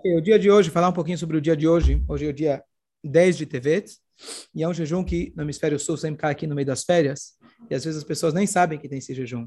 Okay, 0.00 0.16
o 0.16 0.20
dia 0.22 0.38
de 0.38 0.50
hoje, 0.50 0.70
falar 0.70 0.88
um 0.88 0.94
pouquinho 0.94 1.18
sobre 1.18 1.36
o 1.36 1.42
dia 1.42 1.54
de 1.54 1.68
hoje. 1.68 2.02
Hoje 2.08 2.24
é 2.24 2.30
o 2.30 2.32
dia 2.32 2.64
10 3.04 3.36
de 3.36 3.44
Tevet, 3.44 3.98
e 4.54 4.62
é 4.62 4.66
um 4.66 4.72
jejum 4.72 5.04
que 5.04 5.30
no 5.36 5.42
hemisfério 5.42 5.78
sul 5.78 5.94
sempre 5.94 6.22
cai 6.22 6.32
aqui 6.32 6.46
no 6.46 6.54
meio 6.54 6.64
das 6.64 6.84
férias, 6.84 7.34
e 7.68 7.74
às 7.74 7.84
vezes 7.84 7.98
as 7.98 8.04
pessoas 8.04 8.32
nem 8.32 8.46
sabem 8.46 8.78
que 8.78 8.88
tem 8.88 8.96
esse 8.96 9.14
jejum. 9.14 9.46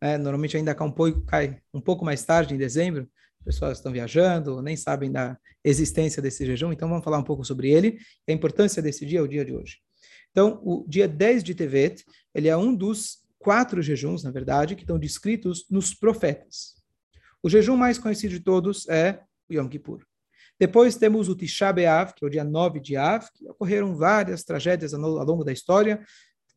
É, 0.00 0.18
normalmente 0.18 0.56
ainda 0.56 0.74
cai 0.74 0.88
um, 0.88 0.90
pouco, 0.90 1.20
cai 1.20 1.60
um 1.72 1.80
pouco 1.80 2.04
mais 2.04 2.24
tarde, 2.24 2.52
em 2.52 2.58
dezembro, 2.58 3.08
as 3.38 3.44
pessoas 3.44 3.78
estão 3.78 3.92
viajando, 3.92 4.60
nem 4.60 4.76
sabem 4.76 5.08
da 5.12 5.38
existência 5.62 6.20
desse 6.20 6.44
jejum, 6.44 6.72
então 6.72 6.88
vamos 6.88 7.04
falar 7.04 7.18
um 7.18 7.24
pouco 7.24 7.44
sobre 7.44 7.70
ele, 7.70 7.96
a 8.28 8.32
importância 8.32 8.82
desse 8.82 9.06
dia, 9.06 9.22
o 9.22 9.28
dia 9.28 9.44
de 9.44 9.54
hoje. 9.54 9.78
Então, 10.32 10.60
o 10.64 10.84
dia 10.88 11.06
10 11.06 11.44
de 11.44 11.54
Tevet, 11.54 12.04
ele 12.34 12.48
é 12.48 12.56
um 12.56 12.74
dos 12.74 13.18
quatro 13.38 13.80
jejuns, 13.80 14.24
na 14.24 14.32
verdade, 14.32 14.74
que 14.74 14.82
estão 14.82 14.98
descritos 14.98 15.64
nos 15.70 15.94
profetas. 15.94 16.74
O 17.40 17.48
jejum 17.48 17.76
mais 17.76 17.98
conhecido 17.98 18.34
de 18.34 18.40
todos 18.40 18.88
é 18.88 19.20
Yom 19.54 19.68
Kippur. 19.68 20.04
Depois 20.58 20.96
temos 20.96 21.28
o 21.28 21.34
Tisha 21.34 21.72
B'Av, 21.72 22.14
que 22.14 22.24
é 22.24 22.26
o 22.26 22.30
dia 22.30 22.44
9 22.44 22.80
de 22.80 22.96
Av, 22.96 23.26
que 23.34 23.48
ocorreram 23.48 23.96
várias 23.96 24.44
tragédias 24.44 24.94
ao 24.94 25.00
longo 25.00 25.44
da 25.44 25.52
história, 25.52 26.02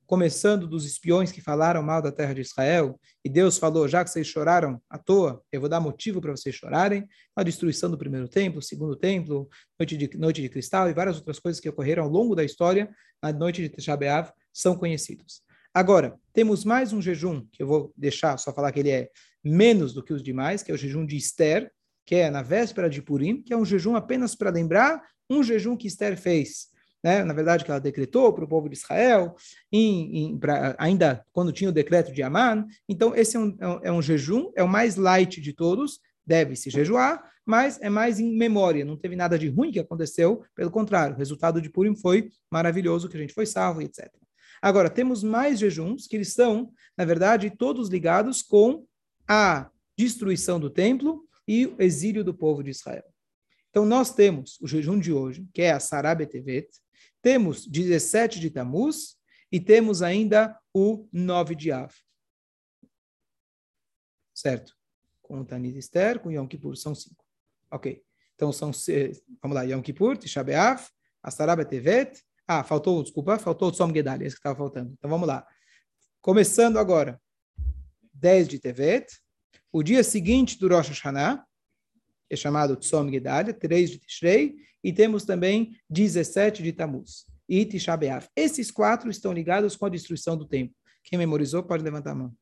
começando 0.06 0.68
dos 0.68 0.86
espiões 0.86 1.32
que 1.32 1.42
falaram 1.42 1.82
mal 1.82 2.02
da 2.02 2.12
terra 2.12 2.34
de 2.34 2.42
Israel, 2.42 3.00
e 3.24 3.30
Deus 3.30 3.58
falou, 3.58 3.88
já 3.88 4.04
que 4.04 4.12
vocês 4.12 4.28
choraram 4.28 4.80
à 4.90 4.98
toa, 4.98 5.42
eu 5.52 5.60
vou 5.60 5.68
dar 5.68 5.80
motivo 5.80 6.22
para 6.22 6.32
vocês 6.32 6.54
chorarem, 6.54 7.08
a 7.36 7.42
destruição 7.42 7.90
do 7.90 7.98
primeiro 7.98 8.28
templo, 8.28 8.62
segundo 8.62 8.96
templo, 8.96 9.50
noite 9.80 9.98
de, 9.98 10.18
noite 10.18 10.41
de 10.41 10.50
cristal 10.50 10.90
e 10.90 10.94
várias 10.94 11.18
outras 11.18 11.40
coisas 11.40 11.60
que 11.60 11.68
ocorreram 11.68 12.04
ao 12.04 12.10
longo 12.10 12.36
da 12.36 12.44
história, 12.44 12.90
na 13.22 13.34
noite 13.34 13.62
de 13.62 13.70
Tisha 13.70 13.98
B'Av, 13.98 14.32
são 14.54 14.77
conhecidos. 14.77 15.41
Agora, 15.74 16.18
temos 16.32 16.64
mais 16.64 16.94
um 16.94 17.02
jejum, 17.02 17.46
que 17.52 17.64
eu 17.64 17.68
vou 17.68 17.94
deixar, 17.98 18.38
só 18.38 18.54
falar 18.54 18.72
que 18.72 18.80
ele 18.80 18.91
é 18.91 19.10
menos 19.44 19.94
do 19.94 20.04
que 20.04 20.14
os 20.14 20.24
demais, 20.24 20.64
que 20.64 20.72
é 20.72 20.74
o 20.74 20.77
jejum 20.77 21.05
de 21.05 21.18
Esther, 21.18 21.72
que 22.05 22.16
é 22.16 22.30
na 22.30 22.41
véspera 22.41 22.90
de 22.90 23.02
Purim, 23.02 23.41
que 23.41 23.54
é 23.54 23.58
um 23.58 23.66
jejum 23.66 23.95
apenas 23.95 24.36
para 24.36 24.50
lembrar 24.50 25.02
um 25.30 25.41
jejum 25.41 25.76
que 25.76 25.88
Esther 25.88 26.18
fez. 26.18 26.68
Né? 27.04 27.24
Na 27.24 27.34
verdade, 27.34 27.63
que 27.63 27.70
ela 27.70 27.80
decretou 27.80 28.34
para 28.34 28.46
o 28.46 28.48
povo 28.48 28.70
de 28.70 28.76
Israel, 28.76 29.35
em, 29.71 30.18
em, 30.18 30.38
pra, 30.40 30.76
ainda 30.77 31.24
quando 31.32 31.52
tinha 31.52 31.70
o 31.70 31.74
decreto 31.74 32.12
de 32.12 32.24
Amman. 32.24 32.65
Então, 32.88 33.15
esse 33.15 33.38
é 33.38 33.40
um, 33.40 33.57
é 33.84 33.91
um 33.91 33.99
é 33.99 34.02
jejum, 34.02 34.52
é 34.55 34.63
o 34.63 34.68
mais 34.68 34.96
light 34.96 35.41
de 35.41 35.54
todos, 35.54 35.99
deve-se 36.26 36.70
jejuar, 36.70 37.24
mas 37.46 37.80
é 37.80 37.90
mais 37.90 38.20
em 38.20 38.35
memória, 38.35 38.84
não 38.84 38.98
teve 38.98 39.15
nada 39.15 39.37
de 39.37 39.48
ruim 39.48 39.71
que 39.71 39.80
aconteceu, 39.80 40.43
pelo 40.55 40.71
contrário, 40.71 41.15
o 41.15 41.18
resultado 41.20 41.62
de 41.62 41.70
Purim 41.70 41.96
foi 41.96 42.32
maravilhoso, 42.52 43.08
que 43.08 43.15
a 43.15 43.20
gente 43.20 43.35
foi 43.35 43.46
salvo, 43.46 43.84
etc. 43.84 44.12
Agora, 44.60 44.90
temos 44.90 45.21
mais 45.21 45.60
jejuns 45.60 46.08
que 46.08 46.15
eles 46.15 46.34
são, 46.34 46.71
na 46.98 47.05
verdade, 47.05 47.52
todos 47.55 47.87
ligados 47.87 48.41
com 48.41 48.84
a 49.27 49.70
destruição 49.96 50.60
do 50.60 50.71
templo 50.71 51.24
e 51.48 51.68
o 51.68 51.82
exílio 51.82 52.24
do 52.24 52.34
povo 52.34 52.63
de 52.63 52.71
Israel. 52.71 53.05
Então, 53.70 53.85
nós 53.85 54.13
temos 54.13 54.60
o 54.62 54.68
jejum 54.68 54.99
de 54.99 55.12
hoje, 55.12 55.48
que 55.54 55.62
é 55.62 55.71
a 55.71 55.79
Sarabetevet, 55.79 56.70
temos 57.21 57.65
17 57.65 58.40
de 58.40 58.49
Tamuz 58.49 59.18
e 59.52 59.60
temos 59.60 60.02
ainda 60.02 60.57
o 60.74 61.07
9 61.12 61.55
de 61.55 61.71
Av. 61.71 61.93
Certo? 64.34 64.75
Com 65.22 65.40
o 65.40 65.46
Tanit 65.46 65.78
Esther, 65.78 66.19
com 66.19 66.31
Yom 66.31 66.47
Kippur, 66.47 66.75
são 66.75 66.94
cinco. 66.94 67.25
Ok. 67.72 68.03
Então, 68.35 68.52
são, 68.52 68.72
vamos 69.41 69.56
lá, 69.56 69.63
Yom 69.63 69.81
Kippur, 69.81 70.18
Tisha 70.18 70.44
B'Av, 70.44 70.88
a 71.24 71.31
Sarabetevet. 71.31 72.22
Ah, 72.47 72.63
faltou, 72.63 73.02
desculpa, 73.02 73.40
faltou 73.40 73.69
o 73.69 73.72
Tzom 73.72 73.91
Gedalia, 73.94 74.28
esse 74.28 74.35
que 74.35 74.40
estava 74.40 74.56
faltando. 74.56 74.94
Então, 74.94 75.09
vamos 75.09 75.28
lá. 75.28 75.46
Começando 76.22 76.78
agora, 76.78 77.22
10 78.13 78.47
de 78.47 78.59
Tevet, 78.59 79.07
o 79.72 79.84
dia 79.84 80.03
seguinte 80.03 80.58
do 80.59 80.68
Rosh 80.68 80.90
Hashanah, 80.90 81.46
é 82.30 82.35
chamado 82.35 82.75
Tzom 82.75 83.09
Gedalia, 83.09 83.53
3 83.53 83.91
de 83.91 84.00
Tishrei, 84.00 84.56
e 84.84 84.94
temos 84.94 85.24
também 85.24 85.75
17 85.90 86.62
de 86.62 86.72
Tammuz 86.72 87.25
e 87.47 87.66
Tisha. 87.66 87.97
Esses 88.36 88.72
quatro 88.72 89.09
estão 89.09 89.34
ligados 89.34 89.76
com 89.76 89.86
a 89.86 89.90
destruição 89.90 90.38
do 90.38 90.46
templo. 90.46 90.76
Quem 91.03 91.18
memorizou 91.20 91.64
pode 91.64 91.84
levantar 91.84 92.12
a 92.12 92.16
mão. 92.16 92.34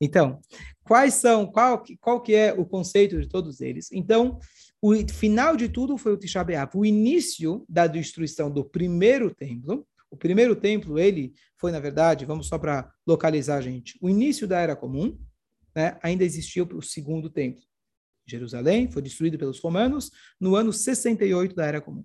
Então, 0.00 0.40
quais 0.82 1.14
são, 1.14 1.46
qual, 1.46 1.84
qual 2.00 2.22
que 2.22 2.34
é 2.34 2.54
o 2.54 2.64
conceito 2.64 3.20
de 3.20 3.28
todos 3.28 3.60
eles? 3.60 3.92
Então, 3.92 4.38
o 4.80 4.94
final 5.08 5.56
de 5.56 5.68
tudo 5.68 5.98
foi 5.98 6.12
o 6.14 6.16
Tisha 6.16 6.42
o 6.74 6.86
início 6.86 7.66
da 7.68 7.86
destruição 7.86 8.50
do 8.50 8.64
primeiro 8.64 9.34
templo. 9.34 9.86
O 10.10 10.16
primeiro 10.16 10.56
templo, 10.56 10.98
ele 10.98 11.34
foi, 11.58 11.70
na 11.70 11.78
verdade, 11.78 12.24
vamos 12.24 12.48
só 12.48 12.58
para 12.58 12.90
localizar 13.06 13.58
a 13.58 13.60
gente, 13.60 13.98
o 14.00 14.08
início 14.08 14.48
da 14.48 14.58
Era 14.58 14.74
Comum, 14.74 15.18
né, 15.80 15.98
ainda 16.02 16.24
existia 16.24 16.62
o 16.62 16.82
segundo 16.82 17.30
templo. 17.30 17.62
Jerusalém 18.26 18.90
foi 18.90 19.00
destruído 19.00 19.38
pelos 19.38 19.58
romanos 19.58 20.10
no 20.38 20.54
ano 20.54 20.72
68 20.72 21.54
da 21.54 21.66
Era 21.66 21.80
Comum. 21.80 22.04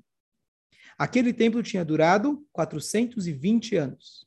Aquele 0.98 1.34
templo 1.34 1.62
tinha 1.62 1.84
durado 1.84 2.48
420 2.54 3.76
anos. 3.76 4.26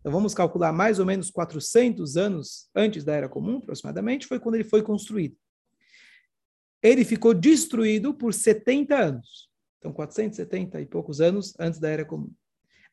Então 0.00 0.10
vamos 0.10 0.34
calcular 0.34 0.72
mais 0.72 0.98
ou 0.98 1.06
menos 1.06 1.30
400 1.30 2.16
anos 2.16 2.68
antes 2.74 3.04
da 3.04 3.14
Era 3.14 3.28
Comum, 3.28 3.58
aproximadamente, 3.58 4.26
foi 4.26 4.40
quando 4.40 4.54
ele 4.54 4.64
foi 4.64 4.82
construído. 4.82 5.36
Ele 6.82 7.04
ficou 7.04 7.34
destruído 7.34 8.14
por 8.14 8.32
70 8.32 8.96
anos. 8.96 9.50
Então 9.78 9.92
470 9.92 10.80
e 10.80 10.86
poucos 10.86 11.20
anos 11.20 11.54
antes 11.58 11.78
da 11.78 11.90
Era 11.90 12.04
Comum. 12.04 12.32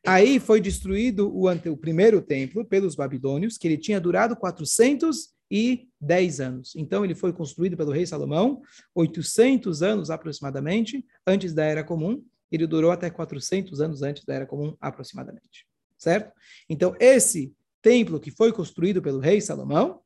Aí 0.06 0.40
foi 0.40 0.60
destruído 0.60 1.34
o, 1.34 1.48
ante, 1.48 1.70
o 1.70 1.78
primeiro 1.78 2.22
templo 2.22 2.66
pelos 2.66 2.96
babilônios, 2.96 3.58
que 3.58 3.68
ele 3.68 3.78
tinha 3.78 4.02
durado 4.02 4.36
400 4.36 5.34
e 5.52 5.90
10 6.00 6.40
anos. 6.40 6.74
Então, 6.78 7.04
ele 7.04 7.14
foi 7.14 7.34
construído 7.34 7.76
pelo 7.76 7.92
rei 7.92 8.06
Salomão, 8.06 8.62
800 8.96 9.84
anos 9.84 10.10
aproximadamente, 10.10 11.06
antes 11.28 11.54
da 11.54 11.66
Era 11.66 11.84
Comum. 11.84 12.24
Ele 12.50 12.66
durou 12.66 12.90
até 12.90 13.10
400 13.10 13.82
anos 13.82 14.02
antes 14.02 14.24
da 14.24 14.34
Era 14.34 14.46
Comum, 14.46 14.76
aproximadamente. 14.80 15.68
Certo? 15.98 16.32
Então, 16.70 16.96
esse 17.00 17.54
templo 17.82 18.20
que 18.20 18.32
foi 18.32 18.54
construído 18.54 19.02
pelo 19.02 19.20
rei 19.20 19.42
Salomão, 19.42 20.02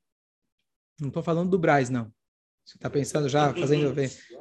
não 1.00 1.10
estou 1.10 1.22
falando 1.22 1.52
do 1.52 1.60
Braz, 1.60 1.90
não. 1.90 2.12
Você 2.66 2.78
está 2.78 2.90
pensando 2.90 3.30
já 3.30 3.54
fazendo 3.54 3.94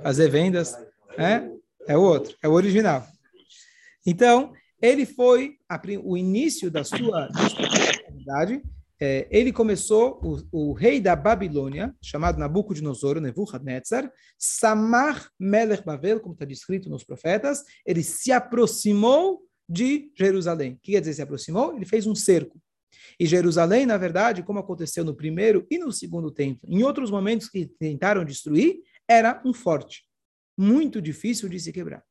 fazer 0.03 0.31
vendas, 0.31 0.75
é? 1.19 1.47
É 1.87 1.99
o 1.99 2.01
outro, 2.01 2.35
é 2.43 2.49
o 2.49 2.53
original. 2.53 3.07
Então, 4.07 4.55
ele 4.81 5.05
foi 5.05 5.59
a, 5.69 5.81
o 6.03 6.17
início 6.17 6.71
da 6.71 6.83
sua 6.83 7.27
atividade 7.27 8.63
é, 9.01 9.27
ele 9.31 9.53
começou, 9.53 10.21
o, 10.23 10.71
o, 10.71 10.73
rei 10.73 11.01
da 11.01 11.17
Babilônia, 11.17 11.95
chamado 12.03 12.39
Nabucodonosor, 12.39 13.21
Nebuchadnezzar, 13.21 14.11
Samar 14.39 15.29
Melech 15.39 15.85
Bavel, 15.85 16.21
como 16.21 16.35
está 16.35 16.45
descrito 16.45 16.89
nos 16.89 17.05
profetas, 17.05 17.65
ele 17.85 18.03
se 18.03 18.31
aproximou 18.31 19.43
de 19.69 20.13
Jerusalém. 20.17 20.75
O 20.75 20.79
que 20.81 20.93
quer 20.93 21.01
dizer 21.01 21.15
se 21.15 21.23
aproximou? 21.23 21.75
Ele 21.75 21.85
fez 21.85 22.07
um 22.07 22.15
cerco. 22.15 22.61
E 23.19 23.27
Jerusalém, 23.27 23.87
na 23.87 23.97
verdade, 23.97 24.43
como 24.43 24.59
aconteceu 24.59 25.05
no 25.05 25.15
primeiro 25.15 25.67
e 25.71 25.79
no 25.79 25.93
segundo 25.93 26.31
templo, 26.31 26.69
em 26.69 26.83
outros 26.83 27.11
momentos 27.11 27.49
que 27.49 27.67
tentaram 27.67 28.25
destruir, 28.25 28.77
era 29.09 29.43
um 29.45 29.53
forte, 29.53 30.05
muito 30.57 31.03
difícil 31.03 31.49
de 31.49 31.59
se 31.59 31.73
quebrar, 31.73 32.03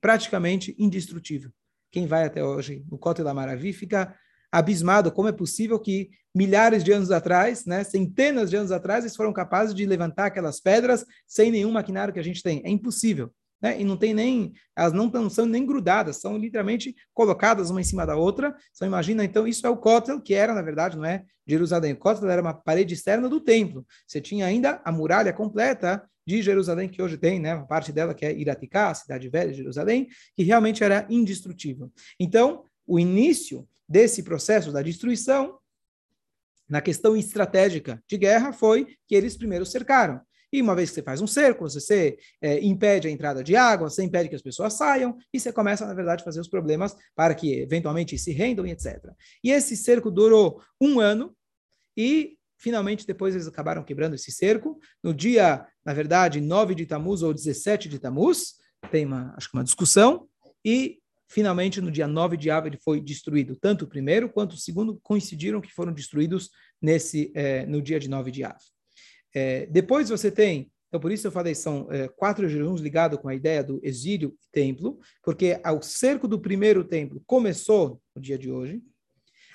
praticamente 0.00 0.74
indestrutível. 0.78 1.50
Quem 1.90 2.06
vai 2.06 2.24
até 2.24 2.42
hoje 2.44 2.84
no 2.90 2.98
Cote 2.98 3.22
da 3.22 3.34
Maravilha 3.34 3.74
fica 3.74 4.16
abismado 4.52 5.12
como 5.12 5.28
é 5.28 5.32
possível 5.32 5.78
que 5.78 6.10
milhares 6.34 6.84
de 6.84 6.92
anos 6.92 7.10
atrás, 7.10 7.64
né, 7.64 7.84
centenas 7.84 8.50
de 8.50 8.56
anos 8.56 8.72
atrás, 8.72 9.04
eles 9.04 9.16
foram 9.16 9.32
capazes 9.32 9.74
de 9.74 9.84
levantar 9.84 10.26
aquelas 10.26 10.60
pedras 10.60 11.04
sem 11.26 11.50
nenhum 11.50 11.72
maquinário 11.72 12.12
que 12.12 12.20
a 12.20 12.24
gente 12.24 12.42
tem. 12.42 12.62
É 12.64 12.70
impossível. 12.70 13.32
Né? 13.60 13.80
E 13.80 13.84
não 13.84 13.96
tem 13.96 14.14
nem, 14.14 14.52
elas 14.74 14.92
não, 14.92 15.28
são 15.28 15.44
nem 15.44 15.66
grudadas, 15.66 16.16
são 16.16 16.38
literalmente 16.38 16.94
colocadas 17.12 17.68
uma 17.70 17.80
em 17.80 17.84
cima 17.84 18.06
da 18.06 18.16
outra. 18.16 18.56
Então 18.74 18.88
imagina, 18.88 19.24
então 19.24 19.46
isso 19.46 19.66
é 19.66 19.70
o 19.70 19.76
Kotel, 19.76 20.20
que 20.20 20.32
era, 20.32 20.54
na 20.54 20.62
verdade, 20.62 20.96
não 20.96 21.04
é 21.04 21.24
Jerusalém. 21.46 21.92
O 21.92 21.96
Kotel 21.96 22.30
era 22.30 22.40
uma 22.40 22.54
parede 22.54 22.94
externa 22.94 23.28
do 23.28 23.40
templo. 23.40 23.84
Você 24.06 24.20
tinha 24.20 24.46
ainda 24.46 24.80
a 24.84 24.90
muralha 24.90 25.32
completa 25.32 26.02
de 26.26 26.42
Jerusalém, 26.42 26.88
que 26.88 27.02
hoje 27.02 27.18
tem, 27.18 27.40
né, 27.40 27.54
uma 27.54 27.66
parte 27.66 27.92
dela 27.92 28.14
que 28.14 28.24
é 28.24 28.32
Iraticá, 28.32 28.90
a 28.90 28.94
cidade 28.94 29.28
velha 29.28 29.50
de 29.50 29.58
Jerusalém, 29.58 30.06
que 30.36 30.42
realmente 30.42 30.84
era 30.84 31.06
indestrutível. 31.10 31.90
Então, 32.18 32.62
o 32.90 32.98
início 32.98 33.68
desse 33.88 34.20
processo 34.20 34.72
da 34.72 34.82
destruição, 34.82 35.60
na 36.68 36.80
questão 36.80 37.16
estratégica 37.16 38.02
de 38.08 38.18
guerra, 38.18 38.52
foi 38.52 38.96
que 39.06 39.14
eles 39.14 39.36
primeiro 39.36 39.64
cercaram. 39.64 40.20
E 40.52 40.60
uma 40.60 40.74
vez 40.74 40.90
que 40.90 40.96
você 40.96 41.02
faz 41.02 41.20
um 41.20 41.26
cerco, 41.26 41.68
você 41.68 42.18
é, 42.42 42.58
impede 42.64 43.06
a 43.06 43.10
entrada 43.10 43.44
de 43.44 43.54
água, 43.54 43.88
você 43.88 44.02
impede 44.02 44.28
que 44.28 44.34
as 44.34 44.42
pessoas 44.42 44.72
saiam, 44.74 45.16
e 45.32 45.38
você 45.38 45.52
começa, 45.52 45.86
na 45.86 45.94
verdade, 45.94 46.22
a 46.22 46.24
fazer 46.24 46.40
os 46.40 46.48
problemas 46.48 46.96
para 47.14 47.32
que 47.32 47.60
eventualmente 47.60 48.18
se 48.18 48.32
rendam 48.32 48.66
e 48.66 48.72
etc. 48.72 49.12
E 49.44 49.52
esse 49.52 49.76
cerco 49.76 50.10
durou 50.10 50.60
um 50.80 50.98
ano, 50.98 51.32
e 51.96 52.36
finalmente 52.58 53.06
depois 53.06 53.36
eles 53.36 53.46
acabaram 53.46 53.84
quebrando 53.84 54.14
esse 54.14 54.32
cerco. 54.32 54.80
No 55.00 55.14
dia, 55.14 55.64
na 55.84 55.94
verdade, 55.94 56.40
9 56.40 56.74
de 56.74 56.86
Tamuz 56.86 57.22
ou 57.22 57.32
17 57.32 57.88
de 57.88 58.00
Tamuz, 58.00 58.56
tem 58.90 59.06
uma, 59.06 59.32
acho 59.36 59.48
que 59.48 59.56
uma 59.56 59.64
discussão, 59.64 60.28
e 60.64 60.99
finalmente, 61.30 61.80
no 61.80 61.90
dia 61.90 62.08
9 62.08 62.36
de 62.36 62.50
Av, 62.50 62.66
ele 62.66 62.76
foi 62.76 63.00
destruído. 63.00 63.56
Tanto 63.56 63.84
o 63.84 63.88
primeiro 63.88 64.28
quanto 64.28 64.52
o 64.52 64.58
segundo 64.58 64.98
coincidiram 65.02 65.60
que 65.60 65.72
foram 65.72 65.92
destruídos 65.92 66.50
nesse, 66.82 67.30
é, 67.34 67.64
no 67.66 67.80
dia 67.80 68.00
de 68.00 68.10
9 68.10 68.30
de 68.30 68.44
Av. 68.44 68.58
É, 69.32 69.66
depois 69.66 70.08
você 70.08 70.30
tem 70.30 70.70
Então, 70.88 70.98
por 70.98 71.12
isso 71.12 71.24
eu 71.24 71.30
falei, 71.30 71.54
são 71.54 71.86
é, 71.90 72.08
quatro 72.08 72.48
jejuns 72.48 72.80
ligados 72.80 73.20
com 73.20 73.28
a 73.28 73.34
ideia 73.34 73.62
do 73.62 73.78
exílio 73.80 74.36
e 74.42 74.48
templo, 74.50 74.98
porque 75.22 75.56
o 75.64 75.80
cerco 75.80 76.26
do 76.26 76.40
primeiro 76.40 76.82
templo 76.82 77.22
começou 77.24 78.02
no 78.12 78.20
dia 78.20 78.36
de 78.36 78.50
hoje. 78.50 78.82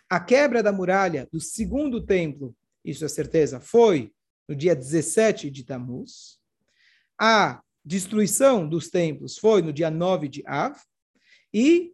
A 0.10 0.18
quebra 0.18 0.63
da 0.63 0.72
muralha 0.72 1.27
do 1.30 1.42
segundo 1.42 2.00
templo, 2.00 2.56
isso 2.86 3.04
é 3.04 3.07
certeza, 3.10 3.60
foi 3.60 4.13
no 4.48 4.56
dia 4.56 4.74
17 4.74 5.50
de 5.50 5.66
Tammuz. 5.66 6.39
A 7.19 7.62
destruição 7.83 8.68
dos 8.68 8.89
templos 8.89 9.38
foi 9.38 9.62
no 9.62 9.74
dia 9.74 9.92
9 9.92 10.30
de 10.30 10.44
Av. 10.48 10.80
E 11.55 11.93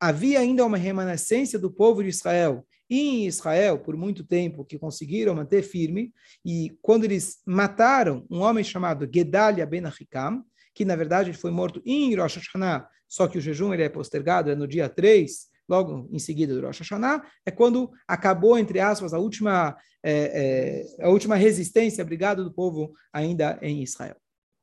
havia 0.00 0.40
ainda 0.40 0.66
uma 0.66 0.76
remanescência 0.76 1.60
do 1.60 1.70
povo 1.70 2.02
de 2.02 2.08
Israel. 2.08 2.66
Em 2.90 3.24
Israel 3.24 3.78
por 3.78 3.96
muito 3.96 4.24
tempo 4.24 4.64
que 4.64 4.76
conseguiram 4.76 5.32
manter 5.32 5.62
firme 5.62 6.12
e 6.44 6.76
quando 6.82 7.04
eles 7.04 7.40
mataram 7.46 8.26
um 8.28 8.40
homem 8.40 8.64
chamado 8.64 9.08
Gedalia 9.08 9.64
ben 9.64 9.84
Achikam, 9.84 10.44
que 10.74 10.84
na 10.84 10.96
verdade 10.96 11.32
foi 11.32 11.52
morto 11.52 11.80
em 11.86 12.12
Rosh 12.16 12.38
Hashanah, 12.38 12.88
só 13.06 13.28
que 13.28 13.38
o 13.38 13.40
jejum 13.40 13.72
ele 13.72 13.84
é 13.84 13.88
postergado 13.88 14.50
é 14.50 14.56
no 14.56 14.66
dia 14.66 14.88
3, 14.88 15.46
logo 15.68 16.08
em 16.10 16.18
seguida 16.18 16.52
do 16.52 16.66
Rosh 16.66 16.80
Hashanah, 16.80 17.22
é 17.46 17.50
quando 17.52 17.92
acabou, 18.08 18.58
entre 18.58 18.80
aspas, 18.80 19.14
a 19.14 19.20
última, 19.20 19.76
é, 20.02 20.82
é, 20.98 21.04
a 21.04 21.10
última 21.10 21.36
resistência, 21.36 22.04
brigada 22.04 22.42
do 22.42 22.52
povo 22.52 22.90
ainda 23.12 23.56
em 23.62 23.84
Israel 23.84 24.16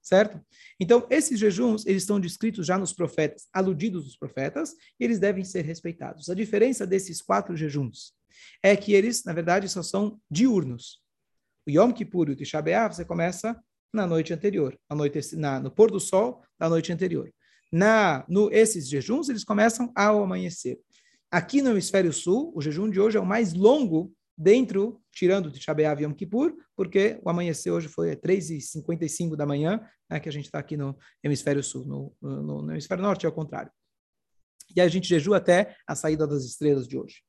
certo? 0.08 0.40
Então, 0.80 1.06
esses 1.10 1.40
jejuns, 1.40 1.86
eles 1.86 2.04
estão 2.04 2.20
descritos 2.20 2.66
já 2.66 2.78
nos 2.78 2.94
profetas, 2.94 3.48
aludidos 3.52 4.06
nos 4.06 4.16
profetas, 4.16 4.74
e 5.00 5.04
eles 5.04 5.20
devem 5.20 5.44
ser 5.44 5.66
respeitados. 5.66 6.30
A 6.30 6.34
diferença 6.34 6.88
desses 6.88 7.22
quatro 7.22 7.56
jejuns 7.56 8.14
é 8.64 8.76
que 8.76 8.94
eles, 8.94 9.24
na 9.26 9.34
verdade, 9.34 9.68
só 9.68 9.84
são 9.84 10.20
diurnos. 10.32 11.02
O 11.68 11.72
Yom 11.72 11.92
Kippur 11.92 12.30
e 12.30 12.32
o 12.32 12.36
Tisha 12.36 12.64
você 12.90 13.04
começa 13.04 13.60
na 13.94 14.08
noite 14.08 14.34
anterior, 14.34 14.78
na 14.90 14.96
noite, 14.96 15.36
na, 15.36 15.60
no 15.60 15.72
pôr 15.72 15.92
do 15.92 16.00
sol 16.00 16.42
da 16.58 16.70
noite 16.70 16.92
anterior. 16.92 17.30
Na, 17.72 18.26
no, 18.30 18.50
esses 18.52 18.88
jejuns, 18.88 19.28
eles 19.28 19.44
começam 19.44 19.92
ao 19.94 20.24
amanhecer. 20.24 20.80
Aqui 21.30 21.62
no 21.62 21.72
hemisfério 21.72 22.14
sul, 22.14 22.54
o 22.56 22.62
jejum 22.62 22.90
de 22.90 23.00
hoje 23.00 23.18
é 23.18 23.20
o 23.20 23.26
mais 23.26 23.54
longo 23.54 24.14
dentro, 24.38 25.02
tirando 25.12 25.52
Tisha 25.52 25.74
B'Av 25.74 26.00
e 26.00 26.04
Yom 26.04 26.14
Kippur, 26.14 26.54
porque 26.76 27.20
o 27.24 27.30
amanhecer 27.30 27.72
hoje 27.72 27.88
foi 27.88 28.16
3h55 28.16 29.36
da 29.36 29.46
manhã, 29.46 29.82
né, 30.10 30.20
que 30.20 30.30
a 30.30 30.32
gente 30.32 30.46
está 30.46 30.60
aqui 30.60 30.78
no 30.78 30.96
hemisfério 31.24 31.64
sul, 31.64 31.86
no, 31.86 32.16
no, 32.22 32.62
no 32.62 32.72
hemisfério 32.72 33.04
norte 33.04 33.26
é 33.26 33.30
o 33.30 33.32
contrário. 33.32 33.72
E 34.76 34.82
a 34.82 34.88
gente 34.88 35.08
jejua 35.08 35.38
até 35.38 35.76
a 35.88 35.96
saída 35.96 36.28
das 36.28 36.44
estrelas 36.44 36.88
de 36.88 36.98
hoje. 36.98 37.24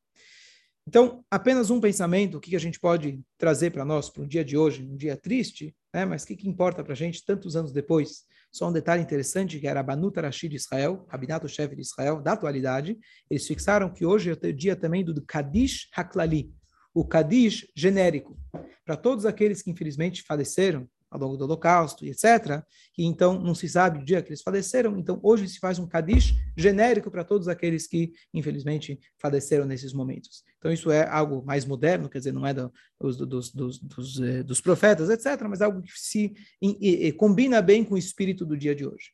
Então, 0.87 1.23
apenas 1.31 1.71
um 1.71 1.81
pensamento, 1.81 2.39
o 2.39 2.41
que 2.41 2.57
a 2.57 2.59
gente 2.59 2.81
pode 2.81 3.21
trazer 3.37 3.71
para 3.71 3.85
nós, 3.85 4.09
para 4.09 4.23
um 4.23 4.27
dia 4.27 4.45
de 4.45 4.57
hoje, 4.57 4.83
um 4.83 4.97
dia 4.97 5.17
triste, 5.17 5.77
né? 5.93 6.05
mas 6.05 6.23
o 6.23 6.27
que, 6.27 6.37
que 6.37 6.49
importa 6.49 6.83
para 6.83 6.95
a 6.95 6.97
gente 6.97 7.25
tantos 7.25 7.57
anos 7.57 7.73
depois? 7.73 8.25
Só 8.51 8.69
um 8.71 8.73
detalhe 8.73 9.03
interessante, 9.03 9.61
que 9.61 9.67
era 9.67 9.83
Banut 9.83 10.19
Arashi 10.19 10.49
de 10.49 10.57
Israel, 10.57 11.07
rabinato-chefe 11.11 11.77
de 11.77 11.83
Israel, 11.83 12.23
da 12.23 12.33
atualidade, 12.33 12.99
eles 13.31 13.47
fixaram 13.47 13.93
que 13.93 14.07
hoje 14.07 14.31
é 14.31 14.33
o 14.33 14.53
dia 14.53 14.75
também 14.75 15.05
do 15.05 15.23
Kadish 15.23 15.89
Haklali, 15.95 16.51
o 16.99 17.05
Kadish 17.05 17.71
genérico, 17.77 18.37
para 18.85 18.97
todos 18.97 19.25
aqueles 19.25 19.63
que 19.63 19.71
infelizmente 19.71 20.25
faleceram 20.25 20.89
ao 21.09 21.21
longo 21.21 21.37
do 21.37 21.45
Holocausto, 21.45 22.05
etc. 22.05 22.61
E 22.99 23.05
então 23.05 23.39
não 23.39 23.55
se 23.55 23.69
sabe 23.69 24.01
o 24.01 24.05
dia 24.05 24.21
que 24.21 24.31
eles 24.31 24.43
faleceram. 24.43 24.99
Então 24.99 25.21
hoje 25.23 25.49
se 25.49 25.61
faz 25.61 25.79
um 25.79 25.87
Kadish 25.87 26.35
genérico 26.57 27.09
para 27.09 27.23
todos 27.23 27.47
aqueles 27.47 27.87
que 27.87 28.13
infelizmente 28.35 28.99
faleceram 29.17 29.65
nesses 29.65 29.93
momentos. 29.93 30.43
Então 30.59 30.73
isso 30.73 30.91
é 30.91 31.09
algo 31.09 31.41
mais 31.47 31.65
moderno, 31.65 32.09
quer 32.09 32.19
dizer, 32.19 32.33
não 32.33 32.45
é 32.45 32.53
do, 32.53 32.73
dos, 33.01 33.17
dos, 33.17 33.53
dos, 33.53 33.79
dos, 33.79 34.21
eh, 34.21 34.63
profetas, 34.63 35.09
etc. 35.09 35.41
Mas 35.49 35.63
algo 35.63 35.81
que 35.81 35.93
se 35.95 36.35
in, 36.61 36.77
in, 36.81 37.13
combina 37.13 37.63
bem 37.63 37.85
com 37.85 37.95
o 37.95 37.99
espírito 37.99 38.45
do 38.45 38.57
dia 38.57 38.75
de 38.75 38.85
hoje. 38.85 39.13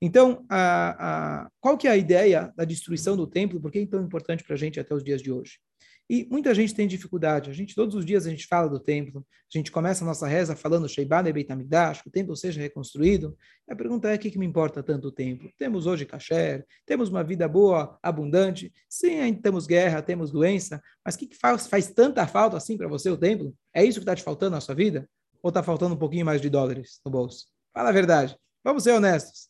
Então, 0.00 0.44
a, 0.48 1.44
a, 1.44 1.50
qual 1.60 1.76
que 1.76 1.86
é 1.86 1.90
a 1.90 1.96
ideia 1.96 2.52
da 2.56 2.64
destruição 2.64 3.16
do 3.16 3.26
templo? 3.26 3.60
Por 3.60 3.70
que 3.70 3.80
é 3.80 3.86
tão 3.86 4.02
importante 4.02 4.42
para 4.44 4.54
a 4.54 4.58
gente 4.58 4.80
até 4.80 4.94
os 4.94 5.04
dias 5.04 5.22
de 5.22 5.30
hoje? 5.30 5.58
E 6.08 6.24
muita 6.30 6.54
gente 6.54 6.74
tem 6.74 6.86
dificuldade. 6.86 7.50
A 7.50 7.52
gente 7.52 7.74
todos 7.74 7.94
os 7.94 8.04
dias 8.04 8.26
a 8.26 8.30
gente 8.30 8.46
fala 8.46 8.68
do 8.68 8.78
templo, 8.78 9.26
a 9.52 9.58
gente 9.58 9.72
começa 9.72 10.04
a 10.04 10.06
nossa 10.06 10.26
reza 10.26 10.54
falando 10.54 10.88
Sheibane 10.88 11.32
Beit 11.32 11.50
HaMikdash, 11.50 12.02
que 12.02 12.08
o 12.08 12.12
templo 12.12 12.36
seja 12.36 12.60
reconstruído. 12.60 13.36
E 13.68 13.72
a 13.72 13.76
pergunta 13.76 14.08
é: 14.08 14.14
o 14.14 14.18
que, 14.18 14.30
que 14.30 14.38
me 14.38 14.46
importa 14.46 14.82
tanto 14.82 15.08
o 15.08 15.12
templo? 15.12 15.50
Temos 15.58 15.86
hoje 15.86 16.06
kasher, 16.06 16.64
temos 16.84 17.08
uma 17.08 17.24
vida 17.24 17.48
boa, 17.48 17.98
abundante. 18.02 18.72
Sim, 18.88 19.18
ainda 19.18 19.42
temos 19.42 19.66
guerra, 19.66 20.00
temos 20.00 20.30
doença, 20.30 20.80
mas 21.04 21.16
o 21.16 21.18
que, 21.18 21.26
que 21.26 21.36
faz, 21.36 21.66
faz 21.66 21.90
tanta 21.90 22.26
falta 22.26 22.56
assim 22.56 22.76
para 22.76 22.88
você 22.88 23.10
o 23.10 23.16
templo? 23.16 23.54
É 23.74 23.84
isso 23.84 23.98
que 23.98 24.04
está 24.04 24.14
te 24.14 24.22
faltando 24.22 24.52
na 24.52 24.60
sua 24.60 24.74
vida? 24.74 25.08
Ou 25.42 25.48
está 25.48 25.62
faltando 25.62 25.94
um 25.94 25.98
pouquinho 25.98 26.24
mais 26.24 26.40
de 26.40 26.48
dólares 26.48 27.00
no 27.04 27.10
bolso? 27.10 27.46
Fala 27.74 27.88
a 27.88 27.92
verdade. 27.92 28.36
Vamos 28.64 28.84
ser 28.84 28.92
honestos. 28.92 29.48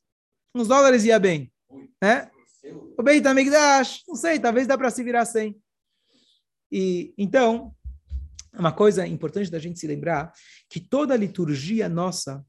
Uns 0.55 0.69
dólares 0.69 1.05
ia 1.05 1.19
bem, 1.19 1.53
né? 2.03 2.31
O 2.99 3.03
Beit 3.03 3.26
HaMikdash, 3.26 4.03
não 4.08 4.17
sei, 4.17 4.38
talvez 4.38 4.67
dá 4.67 4.76
para 4.76 4.91
se 4.91 5.05
virar 5.05 5.25
sem. 5.26 5.55
E 6.71 7.15
então, 7.17 7.75
uma 8.53 8.73
coisa 8.73 9.07
importante 9.07 9.51
da 9.51 9.59
gente 9.59 9.79
se 9.79 9.87
lembrar 9.87 10.33
que 10.69 10.81
toda 10.81 11.15
a 11.15 11.17
liturgia 11.17 11.89
nossa, 11.89 12.45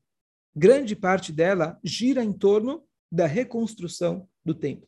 grande 0.56 0.96
parte 0.96 1.32
dela 1.32 1.80
gira 1.84 2.24
em 2.24 2.34
torno 2.34 2.84
da 3.12 3.26
reconstrução 3.26 4.28
do 4.44 4.54
templo. 4.54 4.88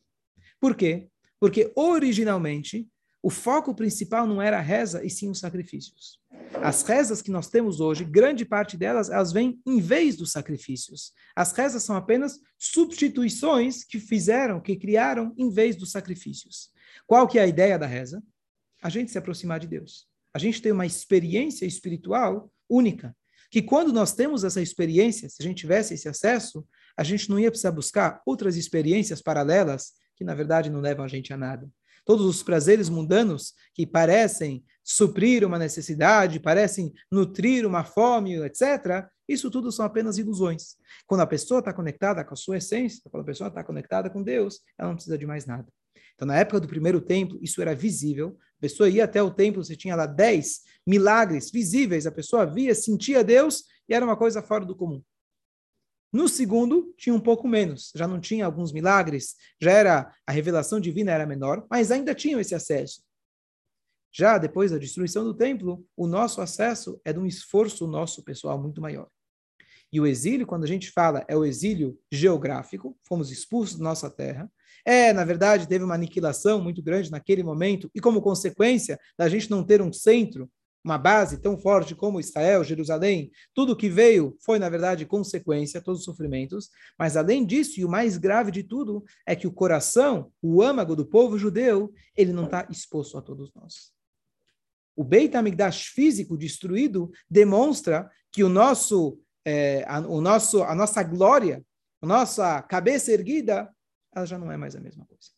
Por 0.60 0.76
quê? 0.76 1.10
Porque 1.40 1.72
originalmente 1.76 2.88
o 3.22 3.30
foco 3.30 3.76
principal 3.76 4.26
não 4.26 4.42
era 4.42 4.58
a 4.58 4.62
reza 4.62 5.04
e 5.04 5.10
sim 5.10 5.30
os 5.30 5.40
sacrifícios. 5.40 6.20
As 6.62 6.84
rezas 6.84 7.22
que 7.22 7.32
nós 7.32 7.50
temos 7.50 7.80
hoje, 7.80 8.06
grande 8.06 8.46
parte 8.46 8.78
delas, 8.78 9.10
elas 9.10 9.34
vêm 9.34 9.62
em 9.66 9.80
vez 9.82 10.16
dos 10.16 10.32
sacrifícios. 10.32 11.12
As 11.36 11.52
rezas 11.52 11.84
são 11.84 11.96
apenas 11.96 12.40
substituições 12.58 13.84
que 13.84 14.00
fizeram, 14.00 14.62
que 14.62 14.76
criaram 14.76 15.34
em 15.38 15.50
vez 15.50 15.76
dos 15.76 15.92
sacrifícios. 15.92 16.70
Qual 17.06 17.28
que 17.28 17.38
é 17.38 17.44
a 17.44 17.48
ideia 17.48 17.78
da 17.78 17.86
reza? 17.86 18.24
A 18.82 18.90
gente 18.90 19.12
se 19.12 19.18
aproximar 19.18 19.60
de 19.60 19.68
Deus. 19.68 20.08
A 20.34 20.40
gente 20.40 20.62
tem 20.62 20.72
uma 20.72 20.86
experiência 20.86 21.66
espiritual 21.66 22.52
única, 22.70 23.16
que 23.50 23.62
quando 23.62 23.92
nós 23.92 24.14
temos 24.14 24.44
essa 24.44 24.62
experiência, 24.62 25.28
se 25.28 25.38
a 25.40 25.44
gente 25.44 25.58
tivesse 25.58 25.96
esse 25.96 26.08
acesso, 26.08 26.66
a 26.96 27.04
gente 27.04 27.30
não 27.30 27.40
ia 27.40 27.50
precisar 27.50 27.72
buscar 27.72 28.22
outras 28.26 28.56
experiências 28.56 29.22
paralelas 29.22 29.94
que 30.16 30.24
na 30.24 30.36
verdade 30.36 30.70
não 30.70 30.82
levam 30.82 31.04
a 31.04 31.08
gente 31.08 31.34
a 31.34 31.38
nada. 31.38 31.68
Todos 32.06 32.26
os 32.26 32.44
prazeres 32.44 32.90
mundanos 32.90 33.54
que 33.74 33.88
parecem 33.88 34.64
suprir 34.84 35.46
uma 35.46 35.58
necessidade, 35.58 36.40
parecem 36.40 36.92
nutrir 37.12 37.66
uma 37.66 37.84
fome, 37.84 38.36
etc., 38.44 39.08
isso 39.28 39.52
tudo 39.52 39.72
são 39.72 39.86
apenas 39.86 40.18
ilusões. 40.18 40.76
Quando 41.06 41.22
a 41.22 41.28
pessoa 41.28 41.60
está 41.60 41.72
conectada 41.72 42.26
com 42.26 42.34
a 42.34 42.38
sua 42.38 42.58
essência, 42.58 43.02
quando 43.12 43.22
a 43.22 43.26
pessoa 43.26 43.48
está 43.48 43.64
conectada 43.64 44.10
com 44.10 44.24
Deus, 44.24 44.60
ela 44.78 44.90
não 44.90 44.96
precisa 44.96 45.18
de 45.18 45.28
mais 45.28 45.46
nada. 45.46 45.68
Então, 46.20 46.28
na 46.28 46.38
época 46.38 46.60
do 46.60 46.68
primeiro 46.68 47.00
templo, 47.00 47.40
isso 47.42 47.62
era 47.62 47.74
visível. 47.74 48.38
A 48.58 48.60
pessoa 48.60 48.90
ia 48.90 49.06
até 49.06 49.24
o 49.24 49.32
templo, 49.32 49.64
você 49.64 49.74
tinha 49.74 49.96
lá 49.96 50.06
dez 50.06 50.64
milagres 50.86 51.50
visíveis, 51.50 52.06
a 52.06 52.12
pessoa 52.12 52.46
via, 52.46 52.76
sentia 52.76 53.24
Deus 53.24 53.64
e 53.88 53.94
era 53.94 54.04
uma 54.04 54.18
coisa 54.18 54.42
fora 54.42 54.66
do 54.66 54.76
comum. 54.76 55.02
No 56.12 56.28
segundo, 56.28 56.94
tinha 56.98 57.16
um 57.16 57.22
pouco 57.22 57.48
menos, 57.48 57.94
já 57.96 58.06
não 58.06 58.20
tinha 58.20 58.46
alguns 58.46 58.74
milagres, 58.74 59.36
já 59.62 59.72
era 59.72 60.14
a 60.28 60.32
revelação 60.34 60.78
divina 60.78 61.14
era 61.14 61.26
menor, 61.26 61.66
mas 61.72 61.90
ainda 61.90 62.14
tinham 62.14 62.38
esse 62.38 62.54
acesso. 62.54 63.02
Já 64.12 64.38
depois 64.38 64.72
da 64.72 64.78
destruição 64.78 65.24
do 65.24 65.34
templo, 65.34 65.88
o 65.96 66.06
nosso 66.06 66.42
acesso 66.42 67.00
é 67.06 67.14
de 67.14 67.20
um 67.20 67.26
esforço 67.26 67.88
nosso 67.88 68.26
pessoal 68.26 68.62
muito 68.62 68.82
maior. 68.82 69.08
E 69.90 70.02
o 70.02 70.06
exílio, 70.06 70.46
quando 70.46 70.66
a 70.66 70.68
gente 70.68 70.92
fala, 70.92 71.24
é 71.30 71.38
o 71.38 71.46
exílio 71.46 71.98
geográfico, 72.12 72.98
fomos 73.08 73.32
expulsos 73.32 73.78
da 73.78 73.86
nossa 73.86 74.10
terra, 74.10 74.52
é, 74.86 75.14
na 75.14 75.24
verdade, 75.24 75.68
teve 75.68 75.84
uma 75.84 75.96
aniquilação 75.96 76.62
muito 76.62 76.82
grande 76.82 77.12
naquele 77.12 77.44
momento, 77.44 77.90
e 77.94 78.00
como 78.00 78.22
consequência 78.22 79.00
da 79.18 79.28
gente 79.30 79.50
não 79.50 79.64
ter 79.64 79.82
um 79.82 79.92
centro, 79.92 80.50
uma 80.84 80.98
base 80.98 81.42
tão 81.42 81.58
forte 81.58 81.94
como 81.94 82.20
Israel, 82.20 82.64
Jerusalém, 82.64 83.32
tudo 83.54 83.76
que 83.76 83.90
veio 83.90 84.38
foi, 84.40 84.60
na 84.60 84.70
verdade, 84.70 85.06
consequência, 85.06 85.82
todos 85.82 86.00
os 86.00 86.06
sofrimentos. 86.06 86.70
Mas, 86.98 87.18
além 87.18 87.46
disso, 87.46 87.80
e 87.80 87.86
o 87.86 87.90
mais 87.90 88.18
grave 88.18 88.52
de 88.52 88.64
tudo, 88.64 89.04
é 89.26 89.36
que 89.36 89.48
o 89.48 89.52
coração, 89.52 90.32
o 90.42 90.62
âmago 90.62 90.96
do 90.96 91.06
povo 91.06 91.38
judeu, 91.38 91.92
ele 92.16 92.32
não 92.32 92.46
está 92.46 92.66
exposto 92.70 93.18
a 93.18 93.22
todos 93.22 93.52
nós. 93.54 93.92
O 94.96 95.04
Beit 95.04 95.36
HaMikdash 95.36 95.88
físico 95.88 96.38
destruído 96.38 97.12
demonstra 97.30 98.10
que 98.32 98.44
o 98.44 98.50
nosso, 98.50 99.20
é, 99.46 99.84
a, 99.88 100.00
o 100.00 100.22
nosso, 100.22 100.64
a 100.64 100.74
nossa 100.76 101.04
glória, 101.04 101.64
a 102.02 102.08
nossa 102.08 102.62
cabeça 102.62 103.12
erguida 103.12 103.70
ela 104.14 104.26
já 104.26 104.38
não 104.38 104.52
é 104.52 104.58
mais 104.58 104.76
a 104.76 104.80
mesma 104.80 105.06
coisa. 105.06 105.30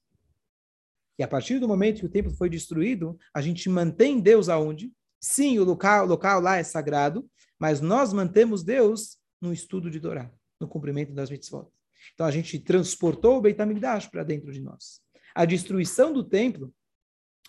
E 1.19 1.23
a 1.23 1.27
partir 1.27 1.59
do 1.59 1.67
momento 1.67 1.99
que 1.99 2.05
o 2.05 2.09
templo 2.09 2.33
foi 2.33 2.49
destruído, 2.49 3.17
a 3.33 3.41
gente 3.41 3.69
mantém 3.69 4.19
Deus 4.19 4.49
aonde? 4.49 4.91
Sim, 5.19 5.59
o 5.59 5.63
local, 5.63 6.05
o 6.05 6.09
local 6.09 6.41
lá 6.41 6.57
é 6.57 6.63
sagrado, 6.63 7.29
mas 7.59 7.79
nós 7.79 8.11
mantemos 8.11 8.63
Deus 8.63 9.17
no 9.39 9.53
estudo 9.53 9.89
de 9.89 9.99
Torá, 9.99 10.31
no 10.59 10.67
cumprimento 10.67 11.13
das 11.13 11.29
mitzvot. 11.29 11.67
Então 12.13 12.25
a 12.25 12.31
gente 12.31 12.57
transportou 12.59 13.37
o 13.37 13.41
Beit 13.41 13.61
HaMikdash 13.61 14.07
para 14.07 14.23
dentro 14.23 14.51
de 14.51 14.61
nós. 14.61 14.99
A 15.35 15.45
destruição 15.45 16.11
do 16.11 16.23
templo, 16.23 16.73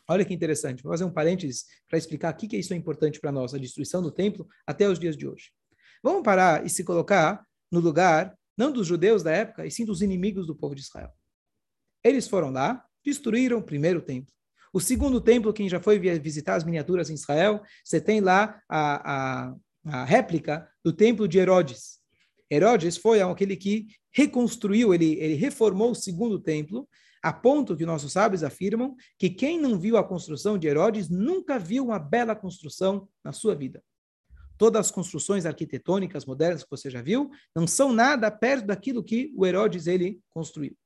olha 0.07 0.25
que 0.25 0.35
interessante, 0.35 0.83
vou 0.83 0.93
fazer 0.93 1.05
um 1.05 1.11
parênteses 1.11 1.65
para 1.89 1.99
explicar 1.99 2.35
o 2.35 2.37
que, 2.37 2.47
que 2.47 2.59
isso 2.59 2.75
é 2.75 2.77
importante 2.77 3.21
para 3.21 3.33
nós, 3.33 3.55
a 3.55 3.59
destruição 3.59 4.03
do 4.03 4.11
templo 4.11 4.47
até 4.67 4.89
os 4.89 4.99
dias 4.99 5.17
de 5.17 5.27
hoje. 5.27 5.51
Vamos 6.03 6.23
parar 6.23 6.67
e 6.67 6.69
se 6.69 6.85
colocar 6.85 7.47
no 7.71 7.81
lugar, 7.81 8.37
não 8.57 8.73
dos 8.73 8.87
judeus 8.87 9.23
da 9.23 9.31
época, 9.31 9.67
e 9.67 9.71
sim 9.71 9.85
dos 9.85 10.03
inimigos 10.03 10.47
do 10.47 10.55
povo 10.55 10.75
de 10.75 10.83
Israel. 10.83 11.11
Eles 12.05 12.29
foram 12.29 12.51
lá, 12.51 12.85
destruíram 13.05 13.59
o 13.59 13.63
primeiro 13.63 14.01
templo. 14.01 14.33
O 14.73 14.81
segundo 14.81 15.21
templo, 15.21 15.53
quem 15.53 15.69
já 15.69 15.81
foi 15.81 15.99
visitar 16.19 16.55
as 16.55 16.65
miniaturas 16.65 17.11
em 17.11 17.15
Israel, 17.15 17.63
você 17.85 18.01
tem 18.01 18.21
lá 18.21 18.61
a, 18.69 19.13
a, 19.13 19.55
a 19.85 20.05
réplica 20.05 20.67
do 20.83 20.93
templo 20.93 21.29
de 21.29 21.39
Herodes. 21.39 22.01
Herodes 22.51 22.97
foi 22.97 23.21
aquele 23.21 23.57
que 23.57 23.89
reconstruiu, 24.11 24.95
ele, 24.95 25.15
ele 25.19 25.35
reformou 25.35 25.91
o 25.91 25.95
segundo 25.95 26.39
templo, 26.39 26.89
a 27.23 27.33
ponto 27.33 27.77
que 27.77 27.87
nossos 27.87 28.13
sábios 28.13 28.43
afirmam 28.43 28.97
que 29.19 29.31
quem 29.31 29.61
não 29.61 29.79
viu 29.79 29.97
a 29.97 30.05
construção 30.05 30.59
de 30.59 30.67
Herodes 30.67 31.09
nunca 31.09 31.59
viu 31.59 31.85
uma 31.85 31.99
bela 31.99 32.35
construção 32.35 33.09
na 33.23 33.33
sua 33.33 33.55
vida. 33.55 33.83
Todas 34.63 34.87
as 34.87 34.93
construções 34.93 35.45
arquitetônicas 35.45 36.25
modernas 36.25 36.63
que 36.63 36.71
você 36.71 36.89
já 36.89 37.03
viu 37.03 37.33
não 37.53 37.67
são 37.67 37.93
nada 37.93 38.31
perto 38.31 38.65
daquilo 38.65 39.03
que 39.03 39.33
o 39.35 39.45
Herodes 39.45 39.89
ele 39.89 40.21
construiu. 40.31 40.77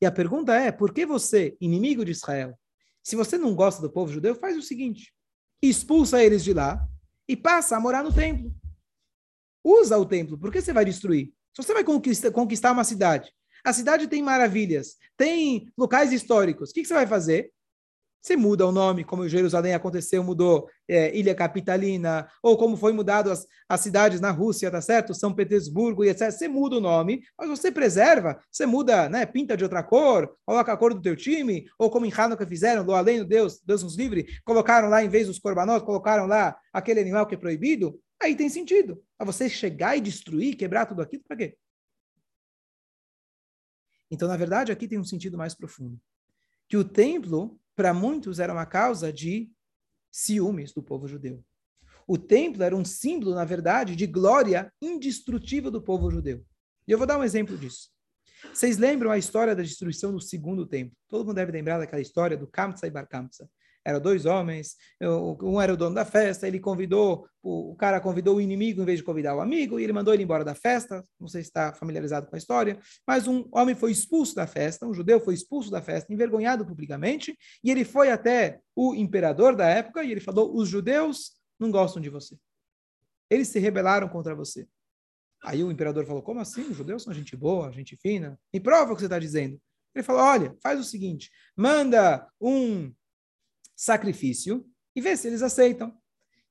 E 0.00 0.06
a 0.06 0.12
pergunta 0.12 0.54
é, 0.54 0.70
por 0.70 0.94
que 0.94 1.04
você, 1.04 1.56
inimigo 1.60 2.04
de 2.04 2.12
Israel, 2.12 2.56
se 3.02 3.16
você 3.16 3.36
não 3.36 3.56
gosta 3.56 3.82
do 3.82 3.90
povo 3.90 4.12
judeu, 4.12 4.36
faz 4.36 4.56
o 4.56 4.62
seguinte: 4.62 5.12
expulsa 5.60 6.22
eles 6.22 6.44
de 6.44 6.52
lá 6.52 6.86
e 7.28 7.36
passa 7.36 7.76
a 7.76 7.80
morar 7.80 8.04
no 8.04 8.14
templo. 8.14 8.54
Usa 9.64 9.98
o 9.98 10.06
templo, 10.06 10.38
por 10.38 10.52
que 10.52 10.62
você 10.62 10.72
vai 10.72 10.84
destruir? 10.84 11.34
Se 11.52 11.64
você 11.64 11.74
vai 11.74 11.82
conquistar, 11.82 12.70
uma 12.70 12.84
cidade, 12.84 13.34
a 13.64 13.72
cidade 13.72 14.06
tem 14.06 14.22
maravilhas, 14.22 14.94
tem 15.16 15.68
locais 15.76 16.12
históricos, 16.12 16.70
o 16.70 16.72
que 16.72 16.84
você 16.84 16.94
vai 16.94 17.08
fazer? 17.08 17.52
Você 18.22 18.36
muda 18.36 18.66
o 18.66 18.72
nome, 18.72 19.02
como 19.02 19.26
Jerusalém 19.26 19.72
aconteceu, 19.72 20.22
mudou 20.22 20.68
é, 20.86 21.16
Ilha 21.16 21.34
Capitalina, 21.34 22.28
ou 22.42 22.56
como 22.58 22.76
foi 22.76 22.92
mudado 22.92 23.30
as, 23.30 23.46
as 23.66 23.80
cidades 23.80 24.20
na 24.20 24.30
Rússia, 24.30 24.70
tá 24.70 24.80
certo? 24.80 25.14
São 25.14 25.34
Petersburgo 25.34 26.04
e 26.04 26.10
etc. 26.10 26.30
Você 26.30 26.46
muda 26.46 26.76
o 26.76 26.80
nome, 26.80 27.22
mas 27.38 27.48
você 27.48 27.72
preserva, 27.72 28.38
você 28.50 28.66
muda, 28.66 29.08
né? 29.08 29.24
Pinta 29.24 29.56
de 29.56 29.64
outra 29.64 29.82
cor, 29.82 30.36
coloca 30.44 30.70
a 30.70 30.76
cor 30.76 30.92
do 30.92 31.00
teu 31.00 31.16
time, 31.16 31.64
ou 31.78 31.88
como 31.90 32.04
em 32.04 32.12
Hanukkah 32.12 32.46
fizeram, 32.46 32.84
do 32.84 32.92
além 32.92 33.20
do 33.20 33.24
Deus, 33.24 33.58
Deus 33.64 33.82
nos 33.82 33.96
livre, 33.96 34.26
colocaram 34.44 34.88
lá, 34.88 35.02
em 35.02 35.08
vez 35.08 35.26
dos 35.26 35.38
korbanot, 35.38 35.84
colocaram 35.86 36.26
lá 36.26 36.54
aquele 36.74 37.00
animal 37.00 37.26
que 37.26 37.34
é 37.34 37.38
proibido, 37.38 37.98
aí 38.20 38.36
tem 38.36 38.50
sentido. 38.50 39.02
A 39.18 39.24
você 39.24 39.48
chegar 39.48 39.96
e 39.96 40.00
destruir, 40.00 40.56
quebrar 40.56 40.84
tudo 40.84 41.00
aquilo, 41.00 41.22
para 41.26 41.38
quê? 41.38 41.56
Então, 44.10 44.28
na 44.28 44.36
verdade, 44.36 44.72
aqui 44.72 44.86
tem 44.86 44.98
um 44.98 45.04
sentido 45.04 45.38
mais 45.38 45.54
profundo. 45.54 45.98
Que 46.68 46.76
o 46.76 46.84
templo 46.84 47.58
para 47.80 47.94
muitos 47.94 48.38
era 48.38 48.52
uma 48.52 48.66
causa 48.66 49.10
de 49.10 49.50
ciúmes 50.12 50.70
do 50.70 50.82
povo 50.82 51.08
judeu. 51.08 51.42
O 52.06 52.18
templo 52.18 52.62
era 52.62 52.76
um 52.76 52.84
símbolo, 52.84 53.34
na 53.34 53.42
verdade, 53.42 53.96
de 53.96 54.06
glória 54.06 54.70
indestrutível 54.82 55.70
do 55.70 55.80
povo 55.80 56.10
judeu. 56.10 56.44
E 56.86 56.92
eu 56.92 56.98
vou 56.98 57.06
dar 57.06 57.18
um 57.18 57.24
exemplo 57.24 57.56
disso. 57.56 57.88
Vocês 58.52 58.76
lembram 58.76 59.10
a 59.10 59.16
história 59.16 59.56
da 59.56 59.62
destruição 59.62 60.12
do 60.12 60.20
segundo 60.20 60.66
templo? 60.66 60.94
Todo 61.08 61.24
mundo 61.24 61.36
deve 61.36 61.52
lembrar 61.52 61.78
daquela 61.78 62.02
história 62.02 62.36
do 62.36 62.46
Kamsa 62.46 62.86
e 62.86 62.90
Bar 62.90 63.06
Kamsa. 63.08 63.48
Eram 63.84 64.00
dois 64.00 64.26
homens, 64.26 64.76
um 65.42 65.60
era 65.60 65.72
o 65.72 65.76
dono 65.76 65.94
da 65.94 66.04
festa, 66.04 66.46
ele 66.46 66.60
convidou, 66.60 67.26
o 67.42 67.74
cara 67.76 67.98
convidou 67.98 68.36
o 68.36 68.40
inimigo 68.40 68.82
em 68.82 68.84
vez 68.84 68.98
de 68.98 69.04
convidar 69.04 69.34
o 69.34 69.40
amigo, 69.40 69.80
e 69.80 69.84
ele 69.84 69.92
mandou 69.92 70.12
ele 70.12 70.22
embora 70.22 70.44
da 70.44 70.54
festa. 70.54 71.02
Não 71.18 71.26
sei 71.26 71.42
se 71.42 71.48
está 71.48 71.72
familiarizado 71.72 72.26
com 72.26 72.36
a 72.36 72.38
história, 72.38 72.78
mas 73.06 73.26
um 73.26 73.48
homem 73.52 73.74
foi 73.74 73.90
expulso 73.90 74.34
da 74.34 74.46
festa, 74.46 74.86
um 74.86 74.92
judeu 74.92 75.18
foi 75.18 75.32
expulso 75.32 75.70
da 75.70 75.80
festa, 75.80 76.12
envergonhado 76.12 76.66
publicamente, 76.66 77.36
e 77.64 77.70
ele 77.70 77.84
foi 77.84 78.10
até 78.10 78.60
o 78.76 78.94
imperador 78.94 79.56
da 79.56 79.66
época 79.66 80.04
e 80.04 80.10
ele 80.12 80.20
falou: 80.20 80.54
Os 80.54 80.68
judeus 80.68 81.32
não 81.58 81.70
gostam 81.70 82.02
de 82.02 82.10
você. 82.10 82.36
Eles 83.30 83.48
se 83.48 83.58
rebelaram 83.58 84.08
contra 84.08 84.34
você. 84.34 84.66
Aí 85.42 85.64
o 85.64 85.70
imperador 85.70 86.04
falou: 86.04 86.22
Como 86.22 86.40
assim? 86.40 86.62
Os 86.62 86.76
judeus 86.76 87.02
são 87.02 87.14
gente 87.14 87.34
boa, 87.34 87.72
gente 87.72 87.96
fina. 87.96 88.38
Me 88.52 88.60
prova 88.60 88.92
o 88.92 88.94
que 88.94 89.00
você 89.00 89.06
está 89.06 89.18
dizendo. 89.18 89.60
Ele 89.94 90.02
falou: 90.02 90.22
Olha, 90.22 90.54
faz 90.62 90.78
o 90.78 90.84
seguinte: 90.84 91.30
manda 91.56 92.28
um 92.40 92.92
sacrifício 93.80 94.66
e 94.94 95.00
vê 95.00 95.16
se 95.16 95.26
eles 95.26 95.40
aceitam. 95.40 95.90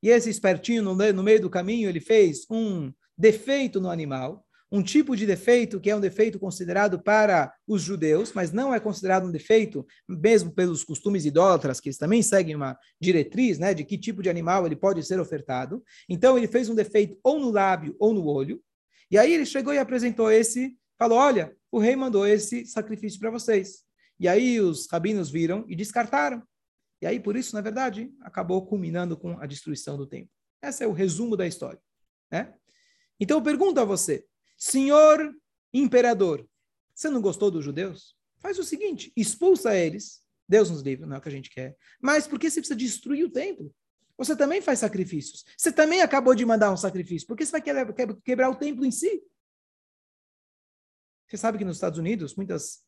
E 0.01 0.09
esse 0.09 0.31
espertinho, 0.31 0.81
no, 0.81 0.95
no 0.95 1.24
meio 1.24 1.39
do 1.39 1.50
caminho, 1.50 1.88
ele 1.88 2.00
fez 2.00 2.45
um 2.50 2.91
defeito 3.15 3.79
no 3.79 3.89
animal, 3.89 4.43
um 4.71 4.81
tipo 4.81 5.15
de 5.15 5.27
defeito 5.27 5.79
que 5.79 5.91
é 5.91 5.95
um 5.95 6.00
defeito 6.00 6.39
considerado 6.39 7.00
para 7.00 7.53
os 7.67 7.83
judeus, 7.83 8.33
mas 8.33 8.51
não 8.51 8.74
é 8.74 8.79
considerado 8.79 9.27
um 9.27 9.31
defeito 9.31 9.86
mesmo 10.07 10.51
pelos 10.51 10.83
costumes 10.83 11.24
idólatras, 11.24 11.79
que 11.79 11.89
eles 11.89 12.00
também 12.00 12.24
seguem 12.24 12.55
uma 12.55 12.75
diretriz 13.00 13.59
né, 13.59 13.75
de 13.75 13.83
que 13.83 13.98
tipo 13.98 14.24
de 14.24 14.29
animal 14.29 14.65
ele 14.65 14.75
pode 14.75 15.03
ser 15.03 15.19
ofertado. 15.19 15.83
Então, 16.07 16.36
ele 16.36 16.48
fez 16.48 16.67
um 16.67 16.75
defeito 16.75 17.15
ou 17.24 17.39
no 17.39 17.51
lábio 17.51 17.95
ou 18.00 18.12
no 18.12 18.25
olho, 18.25 18.59
e 19.12 19.17
aí 19.19 19.33
ele 19.33 19.45
chegou 19.45 19.74
e 19.74 19.77
apresentou 19.77 20.31
esse, 20.31 20.75
falou, 20.98 21.19
olha, 21.19 21.55
o 21.71 21.77
rei 21.77 21.95
mandou 21.95 22.25
esse 22.25 22.65
sacrifício 22.65 23.19
para 23.19 23.29
vocês. 23.29 23.83
E 24.19 24.27
aí 24.27 24.59
os 24.59 24.88
rabinos 24.88 25.29
viram 25.29 25.63
e 25.67 25.75
descartaram. 25.75 26.41
E 27.01 27.08
aí, 27.08 27.20
por 27.20 27.36
isso, 27.36 27.56
na 27.56 27.62
verdade, 27.62 28.13
acabou 28.22 28.65
culminando 28.65 29.18
com 29.18 29.39
a 29.39 29.46
destruição 29.46 29.98
do 29.98 30.06
templo. 30.06 30.32
Esse 30.62 30.84
é 30.84 30.88
o 30.88 30.91
resumo 30.91 31.38
da 31.38 31.48
história. 31.48 31.82
Né? 32.32 32.53
Então, 33.20 33.38
eu 33.38 33.44
pergunto 33.44 33.79
a 33.79 33.86
você, 33.86 34.25
senhor 34.58 35.34
imperador, 35.74 36.46
você 36.94 37.10
não 37.10 37.22
gostou 37.22 37.50
dos 37.50 37.63
judeus? 37.63 38.18
Faz 38.39 38.60
o 38.60 38.63
seguinte, 38.63 39.12
expulsa 39.15 39.75
eles. 39.75 40.22
Deus 40.48 40.70
nos 40.70 40.82
livre, 40.82 41.06
não 41.06 41.15
é 41.15 41.20
o 41.20 41.22
que 41.22 41.29
a 41.29 41.32
gente 41.32 41.50
quer. 41.50 41.77
Mas 42.01 42.27
por 42.27 42.39
que 42.39 42.50
você 42.50 42.60
precisa 42.60 42.77
destruir 42.77 43.24
o 43.24 43.32
templo? 43.32 43.74
Você 44.18 44.36
também 44.36 44.62
faz 44.62 44.79
sacrifícios. 44.79 45.46
Você 45.58 45.72
também 45.72 46.01
acabou 46.01 46.36
de 46.36 46.46
mandar 46.46 46.72
um 46.72 46.77
sacrifício. 46.77 47.27
Por 47.27 47.38
que 47.38 47.46
você 47.46 47.51
vai 47.51 47.62
quebrar 48.24 48.50
o 48.50 48.56
templo 48.56 48.84
em 48.84 48.91
si? 48.91 49.24
Você 51.27 51.38
sabe 51.38 51.58
que 51.58 51.63
nos 51.63 51.77
Estados 51.77 52.00
Unidos, 52.00 52.36
muitas 52.36 52.84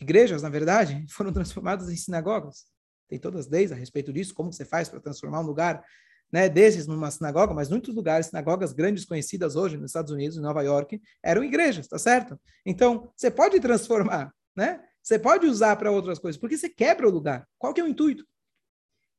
igrejas, 0.00 0.42
na 0.42 0.48
verdade, 0.48 1.04
foram 1.12 1.32
transformadas 1.32 1.88
em 1.88 1.96
sinagogas 1.96 2.72
tem 3.08 3.18
todas 3.18 3.46
as 3.46 3.50
leis 3.50 3.72
a 3.72 3.74
respeito 3.74 4.12
disso, 4.12 4.34
como 4.34 4.52
você 4.52 4.64
faz 4.64 4.88
para 4.88 5.00
transformar 5.00 5.40
um 5.40 5.46
lugar 5.46 5.84
né, 6.32 6.48
desses 6.48 6.86
numa 6.86 7.10
sinagoga, 7.10 7.52
mas 7.52 7.68
muitos 7.68 7.94
lugares, 7.94 8.26
sinagogas 8.26 8.72
grandes 8.72 9.04
conhecidas 9.04 9.54
hoje 9.54 9.76
nos 9.76 9.90
Estados 9.90 10.10
Unidos, 10.10 10.38
em 10.38 10.40
Nova 10.40 10.62
York, 10.62 11.00
eram 11.22 11.44
igrejas, 11.44 11.86
tá 11.86 11.98
certo? 11.98 12.40
Então, 12.64 13.12
você 13.14 13.30
pode 13.30 13.60
transformar, 13.60 14.34
né? 14.56 14.82
Você 15.02 15.18
pode 15.18 15.46
usar 15.46 15.76
para 15.76 15.90
outras 15.90 16.18
coisas, 16.18 16.40
porque 16.40 16.56
você 16.56 16.70
quebra 16.70 17.06
o 17.06 17.10
lugar. 17.10 17.46
Qual 17.58 17.74
que 17.74 17.80
é 17.80 17.84
o 17.84 17.88
intuito? 17.88 18.26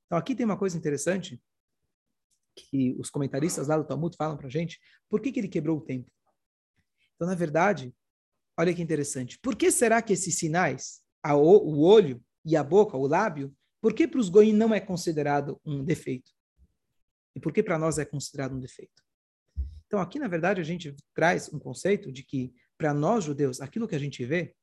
Então, 0.08 0.18
aqui 0.18 0.34
tem 0.34 0.46
uma 0.46 0.58
coisa 0.58 0.78
interessante 0.78 1.40
que 2.56 2.96
os 2.98 3.10
comentaristas 3.10 3.68
lá 3.68 3.78
do 3.78 3.84
Talmud 3.84 4.16
falam 4.16 4.38
para 4.38 4.50
gente. 4.50 4.80
Por 5.10 5.22
que, 5.22 5.32
que 5.32 5.40
ele 5.40 5.48
quebrou 5.48 5.78
o 5.78 5.82
templo? 5.82 6.12
Então, 7.16 7.28
na 7.28 7.36
verdade, 7.36 7.94
olha 8.58 8.74
que 8.74 8.82
interessante. 8.82 9.38
Por 9.40 9.56
que 9.56 9.72
será 9.72 10.02
que 10.02 10.13
esses 10.13 10.38
sinais, 10.38 11.02
a, 11.22 11.36
o 11.36 11.82
olho 11.82 12.24
e 12.46 12.56
a 12.56 12.63
boca, 12.63 12.98
o 12.98 13.08
lábio, 13.08 13.54
por 13.84 13.94
que 13.94 14.08
para 14.08 14.22
os 14.22 14.30
goim 14.30 14.54
não 14.54 14.74
é 14.74 14.80
considerado 14.80 15.60
um 15.66 15.84
defeito? 15.84 16.32
E 17.36 17.40
por 17.42 17.52
que 17.52 17.62
para 17.62 17.78
nós 17.78 17.98
é 17.98 18.06
considerado 18.06 18.56
um 18.56 18.60
defeito? 18.60 19.04
Então, 19.86 20.00
aqui, 20.00 20.18
na 20.18 20.30
verdade, 20.30 20.62
a 20.62 20.63
gente 20.63 20.96
traz 21.13 21.52
um 21.52 21.60
conceito 21.60 22.10
de 22.10 22.24
que, 22.24 22.54
para 22.78 22.94
nós 22.94 23.25
judeus, 23.25 23.60
aquilo 23.60 23.86
que 23.86 23.94
a 23.94 24.00
gente 24.00 24.24
vê 24.24 24.56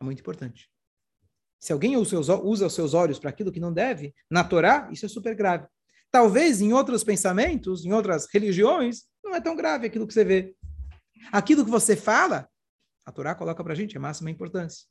é 0.00 0.04
muito 0.04 0.18
importante. 0.18 0.68
Se 1.60 1.72
alguém 1.72 1.96
usa 1.96 2.18
os 2.18 2.74
seus, 2.74 2.92
olhos 2.92 3.20
para 3.20 3.30
aquilo 3.30 3.52
que 3.52 3.60
não 3.60 3.72
deve, 3.72 4.12
na 4.28 4.42
Torá, 4.42 4.88
isso 4.90 5.06
é 5.06 5.08
super 5.08 5.36
grave. 5.36 5.68
Talvez 6.10 6.60
em 6.60 6.72
outros 6.72 7.04
pensamentos, 7.04 7.84
em 7.84 7.92
outras 7.92 8.26
religiões, 8.26 9.04
não 9.22 9.32
é 9.32 9.40
tão 9.40 9.54
grave 9.54 9.86
aquilo 9.86 10.08
que 10.08 10.12
você 10.12 10.24
vê. 10.24 10.56
Aquilo 11.30 11.64
que 11.64 11.70
você 11.70 11.94
fala, 11.94 12.48
a 13.04 13.12
Torá 13.12 13.32
coloca 13.32 13.62
para 13.62 13.74
a 13.74 13.76
gente 13.76 13.96
a 13.96 14.00
máxima 14.00 14.28
importância. 14.28 14.88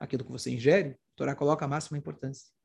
Aquilo 0.00 0.24
que 0.24 0.32
você 0.32 0.50
ingere, 0.50 0.92
a 0.92 1.14
Torá 1.14 1.34
coloca 1.34 1.66
a 1.66 1.68
máxima 1.68 1.98
importância. 1.98 2.56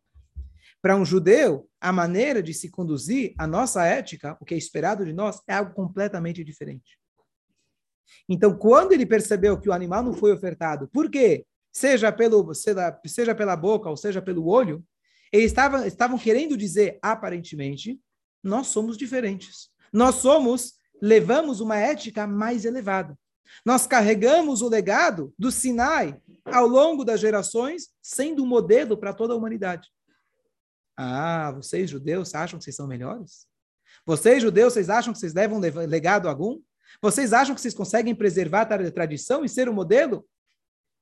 Para 0.82 0.96
um 0.96 1.05
judeu, 1.05 1.70
a 1.79 1.91
maneira 1.91 2.41
de 2.41 2.53
se 2.53 2.70
conduzir, 2.70 3.34
a 3.38 3.48
nossa 3.48 3.86
ética, 3.86 4.38
o 4.39 4.46
que 4.46 4.53
é 4.53 4.58
esperado 4.58 5.05
de 5.05 5.13
nós, 5.13 5.41
é 5.48 5.53
algo 5.53 5.74
completamente 5.74 6.43
diferente. 6.43 6.98
Então, 8.27 8.55
quando 8.55 8.91
ele 8.91 9.05
percebeu 9.05 9.60
que 9.60 9.70
o 9.70 9.74
animal 9.74 10.03
não 10.03 10.13
foi 10.13 10.32
ofertado, 10.32 10.88
por 10.89 11.10
quê? 11.10 11.46
Seja, 11.72 12.12
pelo, 12.12 12.53
seja, 12.53 13.36
pela 13.36 13.55
boca 13.55 13.89
ou 13.89 13.98
seja 13.98 14.22
pelo 14.22 14.48
olho, 14.48 14.84
eles 15.32 15.48
estavam, 15.48 15.86
estavam 15.86 16.17
querendo 16.17 16.55
dizer, 16.55 17.00
aparentemente, 17.01 18.00
nós 18.43 18.67
somos 18.67 18.98
diferentes. 18.98 19.70
Nós 19.91 20.15
somos, 20.15 20.74
levamos 21.01 21.60
uma 21.60 21.77
ética 21.77 22.27
mais 22.27 22.65
elevada. 22.65 23.17
Nós 23.65 23.88
carregamos 23.88 24.62
o 24.62 24.70
legado 24.70 25.34
do 25.38 25.51
Sinai 25.51 26.20
ao 26.46 26.67
longo 26.67 27.03
das 27.03 27.20
gerações, 27.20 27.89
sendo 28.01 28.43
um 28.43 28.48
modelo 28.48 28.98
para 28.98 29.13
toda 29.13 29.34
a 29.34 29.38
humanidade. 29.38 29.89
Ah, 30.95 31.51
vocês 31.51 31.89
judeus 31.89 32.33
acham 32.35 32.57
que 32.59 32.65
vocês 32.65 32.75
são 32.75 32.88
melhores? 32.88 33.47
Vocês 34.05 34.41
judeus, 34.41 34.73
vocês 34.73 34.89
acham 34.89 35.13
que 35.13 35.19
vocês 35.19 35.33
levam 35.33 35.59
legado 35.59 36.27
algum? 36.27 36.59
Vocês 37.01 37.33
acham 37.33 37.55
que 37.55 37.62
vocês 37.62 37.73
conseguem 37.73 38.13
preservar 38.13 38.62
a 38.62 38.91
tradição 38.91 39.43
e 39.43 39.50
ser 39.50 39.67
o 39.67 39.71
um 39.71 39.75
modelo? 39.75 40.27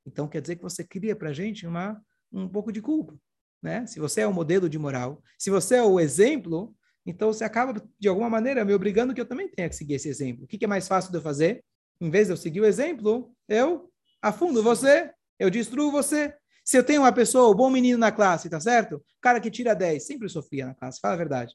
Então 0.06 0.28
quer 0.28 0.40
dizer 0.40 0.56
que 0.56 0.62
você 0.62 0.84
cria 0.84 1.14
para 1.14 1.30
a 1.30 1.32
gente 1.32 1.66
uma, 1.66 2.00
um 2.32 2.48
pouco 2.48 2.72
de 2.72 2.80
culpa. 2.80 3.14
Né? 3.62 3.86
Se 3.86 4.00
você 4.00 4.22
é 4.22 4.26
o 4.26 4.30
um 4.30 4.34
modelo 4.34 4.68
de 4.68 4.78
moral, 4.78 5.22
se 5.38 5.50
você 5.50 5.76
é 5.76 5.82
o 5.82 6.00
exemplo, 6.00 6.74
Então 7.04 7.32
você 7.32 7.44
acaba, 7.44 7.82
de 7.98 8.08
alguma 8.08 8.30
maneira, 8.30 8.64
me 8.64 8.74
obrigando 8.74 9.12
que 9.12 9.20
eu 9.20 9.26
também 9.26 9.48
tenha 9.48 9.68
que 9.68 9.76
seguir 9.76 9.94
esse 9.94 10.08
exemplo. 10.08 10.44
O 10.44 10.46
que, 10.46 10.56
que 10.56 10.64
é 10.64 10.68
mais 10.68 10.86
fácil 10.86 11.10
de 11.10 11.18
eu 11.18 11.22
fazer? 11.22 11.64
Em 12.00 12.10
vez 12.10 12.28
de 12.28 12.32
eu 12.32 12.36
seguir 12.36 12.60
o 12.60 12.64
exemplo, 12.64 13.34
eu 13.48 13.90
afundo 14.20 14.62
você, 14.62 15.12
eu 15.38 15.50
destruo 15.50 15.90
você. 15.90 16.34
Se 16.64 16.76
eu 16.76 16.84
tenho 16.84 17.02
uma 17.02 17.12
pessoa, 17.12 17.50
um 17.50 17.56
bom 17.56 17.70
menino 17.70 17.98
na 17.98 18.12
classe, 18.12 18.48
tá 18.48 18.60
certo? 18.60 18.96
O 18.96 19.20
cara 19.20 19.40
que 19.40 19.50
tira 19.50 19.74
10, 19.74 20.04
sempre 20.04 20.28
sofria 20.28 20.66
na 20.66 20.74
classe, 20.74 21.00
fala 21.00 21.14
a 21.14 21.18
verdade. 21.18 21.54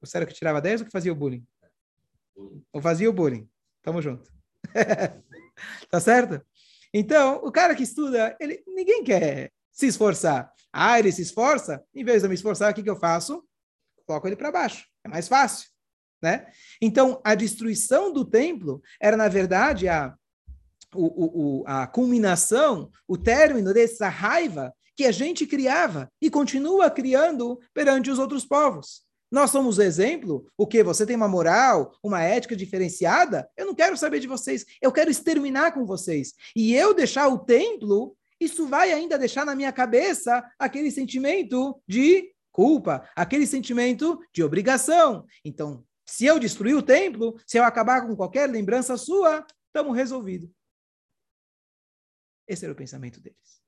Você 0.00 0.16
era 0.16 0.26
que 0.26 0.34
tirava 0.34 0.60
10 0.60 0.82
ou 0.82 0.86
que 0.86 0.92
fazia 0.92 1.12
o 1.12 1.16
bullying? 1.16 1.44
Ou 2.72 2.80
fazia 2.80 3.08
o 3.08 3.12
bullying? 3.12 3.48
Tamo 3.82 4.00
junto. 4.00 4.30
tá 5.90 6.00
certo? 6.00 6.44
Então, 6.92 7.36
o 7.42 7.50
cara 7.50 7.74
que 7.74 7.82
estuda, 7.82 8.36
ele, 8.38 8.62
ninguém 8.66 9.02
quer 9.02 9.50
se 9.72 9.86
esforçar. 9.86 10.52
Ah, 10.72 10.98
ele 10.98 11.10
se 11.10 11.22
esforça? 11.22 11.82
Em 11.94 12.04
vez 12.04 12.20
de 12.20 12.26
eu 12.26 12.28
me 12.28 12.34
esforçar, 12.34 12.70
o 12.70 12.74
que, 12.74 12.82
que 12.82 12.90
eu 12.90 12.96
faço? 12.96 13.44
Coloco 14.06 14.28
ele 14.28 14.36
para 14.36 14.52
baixo. 14.52 14.86
É 15.02 15.08
mais 15.08 15.26
fácil. 15.26 15.68
Né? 16.22 16.46
Então, 16.80 17.20
a 17.24 17.34
destruição 17.34 18.12
do 18.12 18.24
templo 18.24 18.80
era, 19.00 19.16
na 19.16 19.28
verdade, 19.28 19.88
a, 19.88 20.16
o, 20.94 21.60
o, 21.60 21.64
a 21.66 21.86
culminação, 21.86 22.90
o 23.06 23.16
término 23.16 23.72
dessa 23.72 24.08
raiva 24.08 24.72
que 24.96 25.04
a 25.04 25.12
gente 25.12 25.46
criava 25.46 26.08
e 26.20 26.30
continua 26.30 26.90
criando 26.90 27.58
perante 27.72 28.10
os 28.10 28.18
outros 28.18 28.44
povos. 28.44 29.02
Nós 29.30 29.50
somos 29.50 29.78
o 29.78 29.82
exemplo, 29.82 30.46
o 30.56 30.66
que? 30.66 30.82
Você 30.84 31.04
tem 31.04 31.16
uma 31.16 31.26
moral, 31.26 31.92
uma 32.02 32.22
ética 32.22 32.54
diferenciada? 32.54 33.48
Eu 33.56 33.66
não 33.66 33.74
quero 33.74 33.96
saber 33.96 34.20
de 34.20 34.28
vocês, 34.28 34.64
eu 34.80 34.92
quero 34.92 35.10
exterminar 35.10 35.72
com 35.72 35.84
vocês. 35.84 36.34
E 36.54 36.74
eu 36.74 36.94
deixar 36.94 37.26
o 37.26 37.38
templo, 37.38 38.16
isso 38.40 38.66
vai 38.66 38.92
ainda 38.92 39.18
deixar 39.18 39.44
na 39.44 39.56
minha 39.56 39.72
cabeça 39.72 40.44
aquele 40.58 40.90
sentimento 40.90 41.76
de 41.88 42.30
culpa, 42.52 43.08
aquele 43.16 43.46
sentimento 43.46 44.20
de 44.32 44.44
obrigação. 44.44 45.24
Então, 45.44 45.82
se 46.06 46.26
eu 46.26 46.38
destruir 46.38 46.76
o 46.76 46.82
templo, 46.82 47.36
se 47.44 47.58
eu 47.58 47.64
acabar 47.64 48.06
com 48.06 48.14
qualquer 48.14 48.48
lembrança 48.48 48.96
sua, 48.96 49.44
estamos 49.66 49.96
resolvidos. 49.96 50.48
Esse 52.46 52.64
era 52.64 52.72
o 52.72 52.76
pensamento 52.76 53.20
deles. 53.20 53.62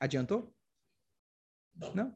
Adiantou? 0.00 0.52
Não. 1.94 2.14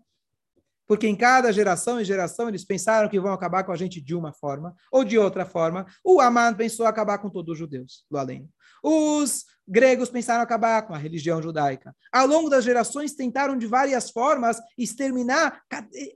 Porque 0.86 1.06
em 1.06 1.14
cada 1.14 1.52
geração 1.52 2.00
e 2.00 2.04
geração 2.04 2.48
eles 2.48 2.64
pensaram 2.64 3.08
que 3.08 3.20
vão 3.20 3.32
acabar 3.32 3.62
com 3.62 3.70
a 3.70 3.76
gente 3.76 4.00
de 4.00 4.12
uma 4.12 4.32
forma 4.32 4.74
ou 4.90 5.04
de 5.04 5.16
outra 5.16 5.46
forma. 5.46 5.86
O 6.02 6.20
Aman 6.20 6.52
pensou 6.54 6.84
acabar 6.84 7.18
com 7.18 7.30
todos 7.30 7.52
os 7.52 7.58
judeus, 7.58 8.04
do 8.10 8.18
além. 8.18 8.50
Os 8.82 9.44
gregos 9.68 10.10
pensaram 10.10 10.42
acabar 10.42 10.82
com 10.82 10.92
a 10.92 10.98
religião 10.98 11.40
judaica. 11.40 11.94
Ao 12.12 12.26
longo 12.26 12.50
das 12.50 12.64
gerações 12.64 13.14
tentaram 13.14 13.56
de 13.56 13.68
várias 13.68 14.10
formas 14.10 14.58
exterminar 14.76 15.62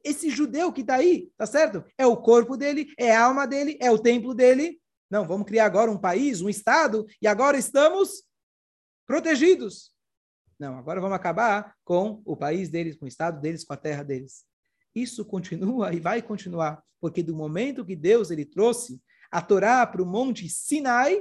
esse 0.02 0.28
judeu 0.28 0.72
que 0.72 0.80
está 0.80 0.96
aí, 0.96 1.30
tá 1.36 1.46
certo? 1.46 1.84
É 1.96 2.04
o 2.04 2.16
corpo 2.16 2.56
dele, 2.56 2.92
é 2.98 3.14
a 3.14 3.26
alma 3.26 3.46
dele, 3.46 3.78
é 3.80 3.92
o 3.92 3.98
templo 3.98 4.34
dele. 4.34 4.80
Não, 5.08 5.24
vamos 5.24 5.46
criar 5.46 5.66
agora 5.66 5.88
um 5.88 5.98
país, 5.98 6.40
um 6.40 6.48
estado, 6.48 7.06
e 7.22 7.28
agora 7.28 7.56
estamos 7.56 8.24
protegidos. 9.06 9.92
Não, 10.58 10.78
agora 10.78 11.00
vamos 11.00 11.16
acabar 11.16 11.75
com 11.84 12.23
o 12.25 12.37
país 12.37 12.68
deles, 12.68 12.96
com 12.96 13.04
o 13.04 13.08
estado 13.08 13.40
deles, 13.40 13.64
com 13.64 13.73
a 13.73 13.76
terra 13.76 14.02
deles 14.02 14.44
isso 14.94 15.25
continua 15.25 15.92
e 15.92 15.99
vai 15.99 16.23
continuar, 16.23 16.82
porque 17.00 17.23
do 17.23 17.34
momento 17.34 17.84
que 17.84 17.96
Deus 17.96 18.30
ele 18.30 18.44
trouxe 18.44 19.02
a 19.30 19.42
Torá 19.42 19.84
para 19.87 20.02
o 20.02 20.06
monte 20.06 20.49
Sinai, 20.49 21.20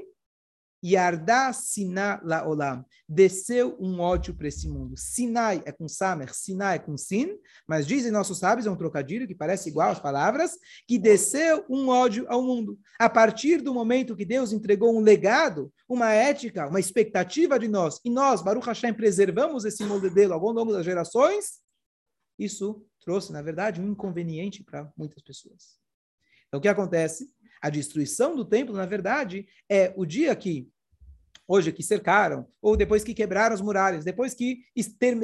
Yardá 0.83 1.53
Sinai 1.53 2.19
Laolam, 2.23 2.85
desceu 3.07 3.77
um 3.79 3.99
ódio 3.99 4.33
para 4.33 4.47
esse 4.47 4.67
mundo. 4.67 4.95
Sinai 4.97 5.63
é 5.65 5.71
com 5.71 5.87
Samer, 5.87 6.33
Sinai 6.33 6.75
é 6.75 6.79
com 6.79 6.97
Sin, 6.97 7.37
mas 7.67 7.87
dizem 7.87 8.11
nossos 8.11 8.39
sábios, 8.39 8.67
é 8.67 8.71
um 8.71 8.75
trocadilho 8.75 9.27
que 9.27 9.35
parece 9.35 9.69
igual 9.69 9.91
às 9.91 9.99
palavras, 9.99 10.57
que 10.87 10.97
desceu 10.97 11.65
um 11.69 11.87
ódio 11.87 12.25
ao 12.27 12.43
mundo. 12.43 12.77
A 12.99 13.09
partir 13.09 13.61
do 13.61 13.73
momento 13.73 14.15
que 14.15 14.25
Deus 14.25 14.51
entregou 14.51 14.95
um 14.95 14.99
legado, 14.99 15.71
uma 15.87 16.11
ética, 16.11 16.67
uma 16.67 16.79
expectativa 16.79 17.57
de 17.57 17.67
nós, 17.67 17.99
e 18.03 18.09
nós, 18.09 18.41
Baruch 18.41 18.67
Hashem, 18.67 18.93
preservamos 18.93 19.63
esse 19.63 19.83
modelo 19.85 20.33
ao 20.33 20.39
longo 20.39 20.73
das 20.73 20.83
gerações, 20.83 21.61
isso 22.37 22.85
trouxe, 22.99 23.31
na 23.31 23.41
verdade, 23.41 23.81
um 23.81 23.91
inconveniente 23.91 24.63
para 24.63 24.91
muitas 24.97 25.21
pessoas. 25.21 25.77
Então, 26.47 26.59
o 26.59 26.61
que 26.61 26.67
acontece? 26.67 27.29
A 27.61 27.69
destruição 27.69 28.35
do 28.35 28.43
templo, 28.43 28.75
na 28.75 28.85
verdade, 28.85 29.47
é 29.69 29.93
o 29.95 30.05
dia 30.05 30.35
que, 30.35 30.69
hoje, 31.47 31.71
que 31.71 31.83
cercaram, 31.83 32.47
ou 32.61 32.77
depois 32.77 33.03
que 33.03 33.13
quebraram 33.13 33.53
as 33.53 33.61
muralhas, 33.61 34.05
depois 34.05 34.33
que 34.33 34.63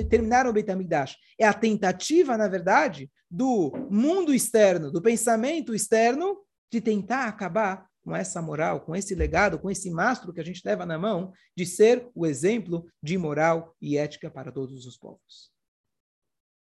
terminaram 0.09 0.49
o 0.49 0.53
Beit 0.53 0.69
HaMikdash. 0.69 1.17
É 1.39 1.45
a 1.45 1.53
tentativa, 1.53 2.37
na 2.37 2.47
verdade, 2.47 3.11
do 3.29 3.71
mundo 3.89 4.33
externo, 4.33 4.91
do 4.91 5.01
pensamento 5.01 5.73
externo, 5.73 6.37
de 6.71 6.81
tentar 6.81 7.25
acabar 7.25 7.87
com 8.03 8.15
essa 8.15 8.41
moral, 8.41 8.81
com 8.81 8.95
esse 8.95 9.13
legado, 9.13 9.59
com 9.59 9.69
esse 9.69 9.89
mastro 9.89 10.33
que 10.33 10.39
a 10.39 10.45
gente 10.45 10.61
leva 10.65 10.85
na 10.85 10.97
mão, 10.97 11.31
de 11.55 11.65
ser 11.65 12.09
o 12.15 12.25
exemplo 12.25 12.87
de 13.01 13.17
moral 13.17 13.75
e 13.81 13.97
ética 13.97 14.31
para 14.31 14.51
todos 14.51 14.85
os 14.85 14.97
povos. 14.97 15.51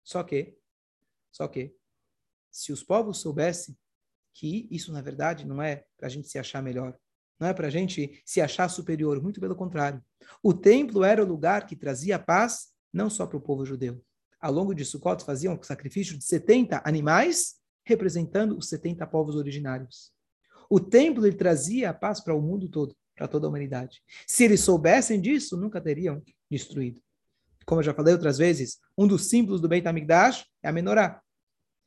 Só 0.05 0.23
que 0.23 0.57
só 1.33 1.49
que, 1.49 1.75
se 2.51 2.73
os 2.73 2.83
povos 2.83 3.19
soubessem 3.19 3.77
que 4.35 4.69
isso, 4.71 4.93
na 4.93 5.01
verdade, 5.01 5.47
não 5.47 5.63
é 5.63 5.87
para 5.97 6.07
a 6.07 6.11
gente 6.11 6.29
se 6.29 6.39
achar 6.39 6.63
melhor, 6.63 6.97
não 7.43 7.49
é 7.49 7.53
para 7.53 7.67
a 7.67 7.71
gente 7.71 8.23
se 8.25 8.41
achar 8.41 8.69
superior, 8.69 9.21
muito 9.21 9.41
pelo 9.41 9.57
contrário. 9.57 10.01
O 10.41 10.55
templo 10.55 11.03
era 11.03 11.21
o 11.21 11.27
lugar 11.27 11.67
que 11.67 11.75
trazia 11.75 12.17
paz 12.17 12.69
não 12.93 13.11
só 13.11 13.27
para 13.27 13.37
o 13.37 13.41
povo 13.41 13.67
judeu. 13.67 14.01
Ao 14.41 14.53
longo 14.53 14.73
de 14.73 14.85
Sukkot 14.85 15.25
faziam 15.25 15.55
um 15.55 15.63
sacrifício 15.65 16.17
de 16.17 16.25
70 16.25 16.81
animais, 16.85 17.57
representando 17.85 18.57
os 18.57 18.69
70 18.69 19.05
povos 19.09 19.35
originários. 19.35 20.13
O 20.71 20.79
templo 20.79 21.27
ele 21.27 21.35
trazia 21.35 21.91
a 21.91 21.95
paz 21.95 22.21
para 22.21 22.33
o 22.33 22.41
mundo 22.41 22.69
todo, 22.69 22.95
para 23.17 23.27
toda 23.27 23.49
a 23.49 23.51
humanidade. 23.51 24.01
Se 24.25 24.45
eles 24.45 24.61
soubessem 24.61 25.21
disso, 25.21 25.57
nunca 25.57 25.81
teriam 25.81 26.23
destruído. 26.49 27.01
Como 27.67 27.81
eu 27.81 27.85
já 27.85 27.93
falei 27.93 28.15
outras 28.15 28.39
vezes, 28.39 28.79
um 28.97 29.09
dos 29.09 29.29
símbolos 29.29 29.61
do 29.61 29.69
Beit 29.69 29.87
HaMikdash 29.89 30.47
é 30.63 30.69
a 30.69 30.73
menorá. 30.73 31.21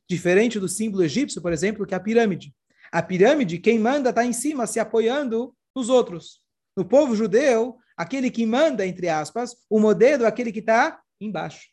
Diferente 0.10 0.60
do 0.60 0.68
símbolo 0.68 1.04
egípcio, 1.04 1.42
por 1.42 1.54
exemplo, 1.54 1.86
que 1.86 1.94
é 1.94 1.98
a 1.98 2.02
pirâmide. 2.02 2.54
A 2.92 3.02
pirâmide, 3.02 3.60
quem 3.60 3.80
manda 3.80 4.10
está 4.10 4.26
em 4.26 4.34
cima, 4.34 4.68
se 4.68 4.80
apoiando 4.80 5.56
nos 5.76 5.90
outros. 5.90 6.42
No 6.76 6.86
povo 6.86 7.16
judeu, 7.16 7.78
aquele 7.96 8.30
que 8.30 8.46
manda, 8.46 8.86
entre 8.86 9.10
aspas, 9.10 9.56
o 9.70 9.80
modelo 9.80 10.24
é 10.24 10.28
aquele 10.28 10.52
que 10.52 10.60
está 10.60 11.02
embaixo. 11.20 11.70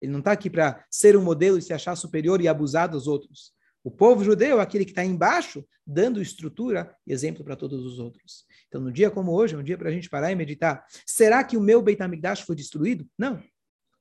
Ele 0.00 0.10
não 0.10 0.18
está 0.18 0.32
aqui 0.32 0.50
para 0.50 0.84
ser 0.90 1.16
um 1.16 1.22
modelo 1.22 1.58
e 1.58 1.62
se 1.62 1.72
achar 1.72 1.94
superior 1.94 2.40
e 2.40 2.48
abusar 2.48 2.88
dos 2.88 3.06
outros. 3.06 3.52
O 3.84 3.90
povo 3.90 4.24
judeu 4.24 4.58
é 4.58 4.62
aquele 4.62 4.84
que 4.84 4.90
está 4.90 5.04
embaixo, 5.04 5.64
dando 5.86 6.22
estrutura 6.22 6.94
e 7.06 7.12
exemplo 7.12 7.44
para 7.44 7.56
todos 7.56 7.84
os 7.84 7.98
outros. 7.98 8.44
Então, 8.68 8.80
no 8.80 8.92
dia 8.92 9.10
como 9.10 9.32
hoje, 9.32 9.54
é 9.54 9.58
um 9.58 9.62
dia 9.62 9.76
para 9.76 9.88
a 9.88 9.92
gente 9.92 10.08
parar 10.08 10.30
e 10.32 10.34
meditar. 10.34 10.84
Será 11.06 11.42
que 11.44 11.56
o 11.56 11.60
meu 11.60 11.82
Beit 11.82 12.00
HaMikdash 12.02 12.40
foi 12.40 12.56
destruído? 12.56 13.06
Não. 13.18 13.42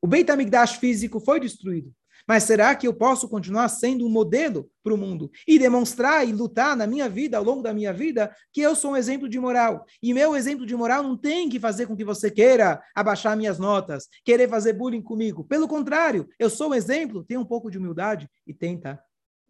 O 0.01 0.07
Beit 0.07 0.29
HaMikdash 0.29 0.77
físico 0.77 1.19
foi 1.19 1.39
destruído. 1.39 1.93
Mas 2.27 2.43
será 2.43 2.75
que 2.75 2.88
eu 2.88 2.93
posso 2.93 3.27
continuar 3.27 3.69
sendo 3.69 4.05
um 4.05 4.10
modelo 4.10 4.69
para 4.84 4.93
o 4.93 4.97
mundo 4.97 5.31
e 5.47 5.60
demonstrar 5.60 6.27
e 6.27 6.31
lutar 6.31 6.75
na 6.75 6.88
minha 6.88 7.07
vida, 7.10 7.38
ao 7.38 7.43
longo 7.43 7.62
da 7.62 7.73
minha 7.73 7.93
vida, 7.93 8.34
que 8.51 8.62
eu 8.62 8.75
sou 8.75 8.91
um 8.91 8.97
exemplo 8.97 9.29
de 9.29 9.39
moral? 9.39 9.86
E 10.01 10.13
meu 10.13 10.36
exemplo 10.36 10.65
de 10.65 10.75
moral 10.75 11.03
não 11.03 11.17
tem 11.17 11.49
que 11.49 11.60
fazer 11.60 11.86
com 11.86 11.95
que 11.95 12.03
você 12.03 12.29
queira 12.29 12.81
abaixar 12.95 13.38
minhas 13.38 13.60
notas, 13.60 14.07
querer 14.23 14.49
fazer 14.49 14.73
bullying 14.73 15.01
comigo. 15.01 15.43
Pelo 15.43 15.67
contrário, 15.67 16.27
eu 16.39 16.49
sou 16.49 16.71
um 16.71 16.73
exemplo, 16.73 17.23
tenha 17.23 17.39
um 17.39 17.45
pouco 17.45 17.69
de 17.69 17.77
humildade 17.77 18.29
e 18.45 18.53
tenta 18.53 18.99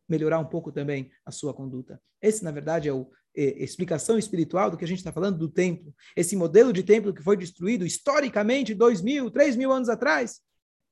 melhorar 0.08 0.40
um 0.40 0.46
pouco 0.46 0.72
também 0.72 1.10
a 1.26 1.32
sua 1.32 1.54
conduta. 1.54 2.00
Esse, 2.22 2.44
na 2.44 2.52
verdade, 2.52 2.90
é 2.90 2.92
a 2.92 3.06
é, 3.36 3.64
explicação 3.64 4.18
espiritual 4.18 4.70
do 4.70 4.78
que 4.78 4.84
a 4.84 4.88
gente 4.88 4.98
está 4.98 5.12
falando 5.12 5.38
do 5.38 5.50
templo. 5.50 5.94
Esse 6.16 6.36
modelo 6.36 6.74
de 6.74 6.84
templo 6.84 7.14
que 7.14 7.24
foi 7.24 7.38
destruído 7.38 7.86
historicamente 7.86 8.76
dois 8.76 9.02
mil, 9.02 9.32
três 9.32 9.56
mil 9.56 9.72
anos 9.72 9.88
atrás, 9.88 10.42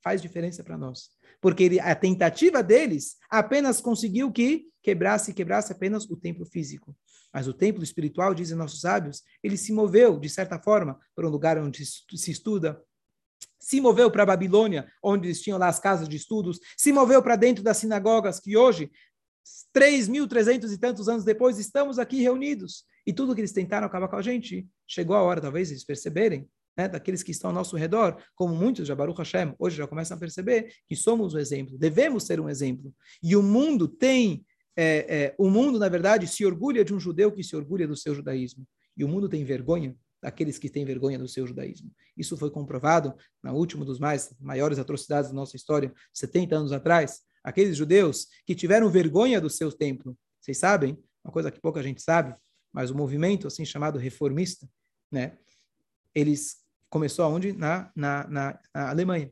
faz 0.01 0.21
diferença 0.21 0.63
para 0.63 0.77
nós 0.77 1.09
porque 1.41 1.63
ele, 1.63 1.79
a 1.79 1.95
tentativa 1.95 2.61
deles 2.61 3.17
apenas 3.29 3.79
conseguiu 3.79 4.31
que 4.31 4.67
quebrasse 4.81 5.33
quebrasse 5.33 5.71
apenas 5.71 6.09
o 6.09 6.15
templo 6.15 6.45
físico. 6.45 6.95
Mas 7.33 7.47
o 7.47 7.53
templo 7.53 7.83
espiritual, 7.83 8.33
dizem 8.33 8.57
nossos 8.57 8.81
sábios, 8.81 9.21
ele 9.43 9.55
se 9.55 9.71
moveu, 9.71 10.19
de 10.19 10.29
certa 10.29 10.57
forma, 10.59 10.99
para 11.15 11.27
um 11.27 11.29
lugar 11.29 11.57
onde 11.59 11.85
se 11.85 12.31
estuda, 12.31 12.81
se 13.59 13.79
moveu 13.79 14.09
para 14.09 14.23
a 14.23 14.25
Babilônia, 14.25 14.91
onde 15.03 15.27
eles 15.27 15.41
tinham 15.41 15.59
lá 15.59 15.67
as 15.67 15.79
casas 15.79 16.09
de 16.09 16.17
estudos, 16.17 16.59
se 16.75 16.91
moveu 16.91 17.21
para 17.21 17.35
dentro 17.35 17.63
das 17.63 17.77
sinagogas, 17.77 18.39
que 18.39 18.57
hoje, 18.57 18.91
3.300 19.75 20.73
e 20.73 20.77
tantos 20.77 21.07
anos 21.07 21.23
depois, 21.23 21.59
estamos 21.59 21.99
aqui 21.99 22.21
reunidos. 22.21 22.83
E 23.05 23.13
tudo 23.13 23.35
que 23.35 23.41
eles 23.41 23.51
tentaram 23.51 23.85
acabar 23.85 24.07
com 24.07 24.15
a 24.15 24.21
gente, 24.21 24.67
chegou 24.87 25.15
a 25.15 25.21
hora, 25.21 25.41
talvez, 25.41 25.69
eles 25.69 25.83
perceberem 25.83 26.49
né, 26.79 26.87
daqueles 26.87 27.21
que 27.21 27.31
estão 27.31 27.49
ao 27.49 27.53
nosso 27.53 27.75
redor, 27.75 28.23
como 28.33 28.55
muitos 28.55 28.87
já 28.87 28.95
Baruch 28.95 29.17
Hashem 29.17 29.53
hoje 29.59 29.75
já 29.75 29.85
começam 29.85 30.15
a 30.15 30.19
perceber 30.19 30.71
que 30.87 30.95
somos 30.95 31.33
o 31.33 31.37
exemplo, 31.37 31.77
devemos 31.77 32.23
ser 32.23 32.39
um 32.39 32.47
exemplo. 32.47 32.95
E 33.21 33.35
o 33.35 33.43
mundo 33.43 33.85
tem, 33.85 34.45
é, 34.77 34.85
é, 35.09 35.35
o 35.37 35.49
mundo, 35.49 35.77
na 35.77 35.89
verdade, 35.89 36.25
se 36.25 36.45
orgulha 36.45 36.85
de 36.85 36.93
um 36.93 36.99
judeu 36.99 37.33
que 37.33 37.43
se 37.43 37.53
orgulha 37.53 37.85
do 37.85 37.97
seu 37.97 38.15
judaísmo. 38.15 38.65
E 38.95 39.03
o 39.03 39.09
mundo 39.09 39.27
tem 39.27 39.43
vergonha 39.43 39.93
daqueles 40.21 40.57
que 40.57 40.69
têm 40.69 40.85
vergonha 40.85 41.19
do 41.19 41.27
seu 41.27 41.45
judaísmo. 41.45 41.91
Isso 42.15 42.37
foi 42.37 42.49
comprovado 42.49 43.13
na 43.43 43.51
última 43.51 43.83
dos 43.83 43.99
mais 43.99 44.33
maiores 44.39 44.79
atrocidades 44.79 45.31
da 45.31 45.35
nossa 45.35 45.57
história, 45.57 45.93
70 46.13 46.55
anos 46.55 46.71
atrás, 46.71 47.19
aqueles 47.43 47.75
judeus 47.75 48.27
que 48.45 48.55
tiveram 48.55 48.89
vergonha 48.89 49.41
do 49.41 49.49
seu 49.49 49.69
templo. 49.69 50.17
Vocês 50.39 50.57
sabem, 50.57 50.97
uma 51.25 51.33
coisa 51.33 51.51
que 51.51 51.59
pouca 51.59 51.83
gente 51.83 52.01
sabe, 52.01 52.33
mas 52.71 52.89
o 52.89 52.95
movimento 52.95 53.47
assim 53.47 53.65
chamado 53.65 53.99
reformista, 53.99 54.65
né? 55.11 55.37
Eles 56.15 56.58
começou 56.89 57.25
aonde? 57.25 57.53
Na, 57.53 57.91
na, 57.95 58.27
na, 58.27 58.59
na 58.73 58.89
Alemanha. 58.89 59.31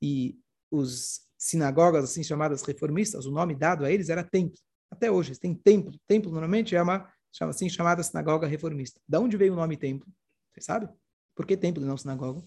E 0.00 0.38
os 0.70 1.20
sinagogas 1.38 2.04
assim 2.04 2.22
chamadas 2.22 2.62
reformistas, 2.62 3.26
o 3.26 3.30
nome 3.30 3.54
dado 3.54 3.84
a 3.84 3.90
eles 3.90 4.08
era 4.08 4.22
templo. 4.24 4.58
Até 4.90 5.10
hoje, 5.10 5.38
tem 5.38 5.54
templo. 5.54 5.98
Templo 6.06 6.30
normalmente 6.30 6.76
é 6.76 6.82
uma 6.82 7.10
chama 7.32 7.50
assim 7.50 7.68
chamada 7.68 8.02
sinagoga 8.02 8.46
reformista. 8.46 9.00
Da 9.08 9.18
onde 9.18 9.36
veio 9.36 9.54
o 9.54 9.56
nome 9.56 9.76
templo? 9.76 10.06
Você 10.52 10.60
sabe? 10.60 10.88
Por 11.34 11.46
que 11.46 11.56
templo 11.56 11.82
e 11.82 11.86
não 11.86 11.96
sinagoga? 11.96 12.44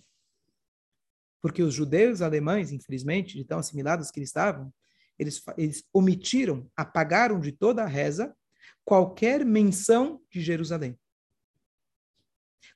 Porque 1.41 1.63
os 1.63 1.73
judeus 1.73 2.21
alemães, 2.21 2.71
infelizmente, 2.71 3.35
de 3.35 3.43
tão 3.43 3.59
assimilados 3.59 4.11
que 4.11 4.19
eles 4.19 4.29
estavam, 4.29 4.71
eles, 5.17 5.41
eles 5.57 5.83
omitiram, 5.93 6.69
apagaram 6.75 7.39
de 7.39 7.51
toda 7.51 7.83
a 7.83 7.87
reza 7.87 8.35
qualquer 8.83 9.43
menção 9.43 10.21
de 10.29 10.41
Jerusalém. 10.41 10.97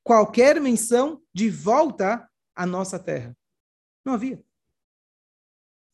Qualquer 0.03 0.59
menção 0.59 1.21
de 1.33 1.49
volta 1.49 2.29
à 2.55 2.65
nossa 2.65 2.99
terra. 2.99 3.37
Não 4.05 4.13
havia. 4.13 4.43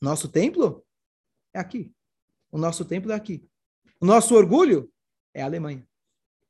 Nosso 0.01 0.29
templo 0.29 0.86
é 1.53 1.60
aqui. 1.60 1.93
O 2.51 2.58
nosso 2.58 2.86
templo 2.86 3.12
é 3.12 3.15
aqui. 3.15 3.49
O 3.99 4.05
nosso 4.05 4.36
orgulho 4.36 4.91
é 5.34 5.41
a 5.41 5.45
Alemanha. 5.45 5.88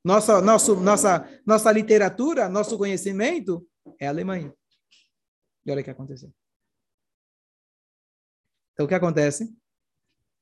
Nossa, 0.04 0.40
nosso, 0.42 0.76
nossa, 0.76 1.42
nossa 1.46 1.72
literatura, 1.72 2.48
nosso 2.48 2.78
conhecimento 2.78 3.68
é 4.00 4.06
a 4.06 4.10
Alemanha. 4.10 4.54
E 5.66 5.72
olha 5.72 5.82
o 5.82 5.84
que 5.84 5.90
aconteceu. 5.90 6.32
Então, 8.74 8.86
o 8.86 8.90
que 8.90 8.94
acontece? 8.94 9.56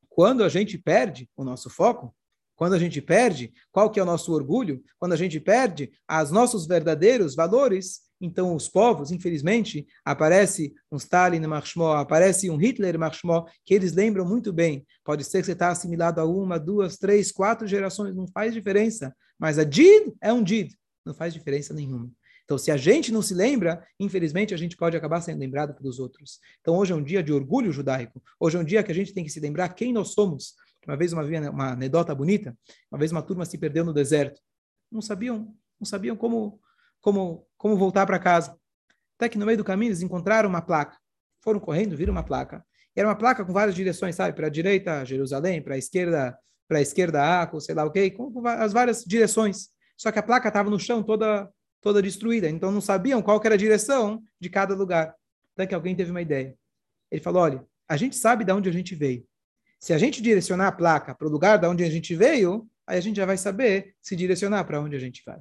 Quando 0.09 0.43
a 0.43 0.49
gente 0.49 0.77
perde 0.77 1.29
o 1.35 1.43
nosso 1.43 1.69
foco, 1.69 2.13
quando 2.55 2.73
a 2.73 2.79
gente 2.79 3.01
perde, 3.01 3.53
qual 3.71 3.89
que 3.89 3.99
é 3.99 4.03
o 4.03 4.05
nosso 4.05 4.31
orgulho? 4.33 4.83
Quando 4.99 5.13
a 5.13 5.17
gente 5.17 5.39
perde 5.39 5.91
os 6.21 6.31
nossos 6.31 6.67
verdadeiros 6.67 7.35
valores, 7.35 8.01
então 8.21 8.55
os 8.55 8.69
povos, 8.69 9.11
infelizmente, 9.11 9.85
aparece 10.05 10.73
um 10.91 10.97
Stalin 10.97 11.45
Marshmó, 11.45 11.95
aparece 11.95 12.49
um 12.49 12.55
Hitler 12.55 12.97
Marshmó, 12.97 13.45
que 13.65 13.73
eles 13.73 13.93
lembram 13.93 14.25
muito 14.25 14.53
bem. 14.53 14.85
Pode 15.03 15.23
ser 15.25 15.39
que 15.39 15.45
você 15.45 15.51
está 15.51 15.69
assimilado 15.69 16.21
a 16.21 16.25
uma, 16.25 16.57
duas, 16.57 16.97
três, 16.97 17.31
quatro 17.31 17.67
gerações, 17.67 18.15
não 18.15 18.27
faz 18.27 18.53
diferença. 18.53 19.13
Mas 19.37 19.59
a 19.59 19.63
Did 19.63 20.13
é 20.21 20.31
um 20.31 20.41
Did, 20.41 20.71
não 21.05 21.13
faz 21.13 21.33
diferença 21.33 21.73
nenhuma. 21.73 22.09
Então, 22.45 22.57
se 22.57 22.71
a 22.71 22.77
gente 22.77 23.11
não 23.11 23.21
se 23.21 23.33
lembra, 23.33 23.85
infelizmente, 23.99 24.53
a 24.53 24.57
gente 24.57 24.75
pode 24.75 24.95
acabar 24.97 25.21
sendo 25.21 25.39
lembrado 25.39 25.73
pelos 25.73 25.97
outros. 25.99 26.39
Então, 26.59 26.75
hoje 26.75 26.91
é 26.91 26.95
um 26.95 27.03
dia 27.03 27.23
de 27.23 27.31
orgulho 27.31 27.71
judaico. 27.71 28.21
Hoje 28.39 28.57
é 28.57 28.59
um 28.59 28.65
dia 28.65 28.83
que 28.83 28.91
a 28.91 28.95
gente 28.95 29.13
tem 29.13 29.23
que 29.23 29.29
se 29.29 29.39
lembrar 29.39 29.69
quem 29.69 29.93
nós 29.93 30.09
somos. 30.09 30.53
Uma 30.86 30.98
vez, 30.98 31.13
uma, 31.13 31.24
uma 31.50 31.72
anedota 31.72 32.13
bonita, 32.13 32.58
uma 32.91 32.98
vez 32.98 33.12
uma 33.12 33.22
turma 33.22 33.46
se 33.46 33.58
perdeu 33.58 33.86
no 33.86 33.93
deserto. 33.93 34.41
Não 34.91 35.02
sabiam, 35.02 35.56
não 35.80 35.86
sabiam 35.86 36.15
como, 36.15 36.60
como, 37.02 37.48
como 37.58 37.78
voltar 37.78 38.06
para 38.06 38.19
casa. 38.19 38.58
Até 39.17 39.30
que 39.30 39.38
no 39.38 39.46
meio 39.46 39.58
do 39.58 39.63
caminho 39.63 39.89
eles 39.89 40.02
encontraram 40.02 40.50
uma 40.50 40.62
placa. 40.62 40.98
Foram 41.41 41.60
correndo, 41.60 41.96
viram 41.96 42.12
uma 42.12 42.24
placa. 42.24 42.65
E 42.96 43.00
era 43.00 43.08
uma 43.08 43.15
placa 43.15 43.43
com 43.46 43.54
várias 43.54 43.76
direções, 43.76 44.15
sabe? 44.15 44.36
Para 44.36 44.48
a 44.48 44.50
direita, 44.50 45.06
Jerusalém, 45.06 45.62
para 45.62 45.76
a 45.76 45.78
esquerda, 45.78 46.38
para 46.67 46.78
a 46.78 46.82
esquerda, 46.82 47.41
Aco, 47.41 47.60
sei 47.60 47.74
lá 47.74 47.86
o 47.86 47.91
quê, 47.91 48.12
com 48.12 48.46
as 48.48 48.74
várias 48.74 49.04
direções. 49.04 49.69
Só 49.98 50.12
que 50.12 50.19
a 50.19 50.24
placa 50.24 50.48
estava 50.48 50.69
no 50.69 50.80
chão 50.80 51.02
toda 51.02 51.50
toda 51.84 52.02
destruída. 52.02 52.50
Então 52.50 52.72
não 52.72 52.82
sabiam 52.82 53.22
qual 53.22 53.39
era 53.43 53.56
a 53.56 53.58
direção 53.58 54.24
de 54.39 54.50
cada 54.50 54.74
lugar. 54.74 55.13
Até 55.54 55.67
que 55.67 55.76
alguém 55.76 55.96
teve 55.96 56.10
uma 56.10 56.22
ideia. 56.22 56.58
Ele 57.12 57.22
falou: 57.22 57.43
olha, 57.43 57.67
a 57.88 57.98
gente 57.98 58.15
sabe 58.15 58.43
de 58.43 58.52
onde 58.52 58.69
a 58.69 58.72
gente 58.72 58.96
veio. 58.96 59.24
Se 59.84 59.91
a 59.91 59.98
gente 59.98 60.22
direcionar 60.22 60.69
a 60.69 60.72
placa 60.72 61.13
para 61.13 61.28
o 61.28 61.30
lugar 61.30 61.60
de 61.60 61.67
onde 61.67 61.84
a 61.84 61.89
gente 61.89 62.15
veio, 62.15 62.65
aí 62.88 62.98
a 62.98 63.02
gente 63.02 63.17
já 63.17 63.26
vai 63.26 63.36
saber 63.36 63.93
se 64.02 64.15
direcionar 64.15 64.63
para 64.63 64.80
onde 64.80 64.96
a 64.96 65.00
gente 65.00 65.22
vai. 65.26 65.38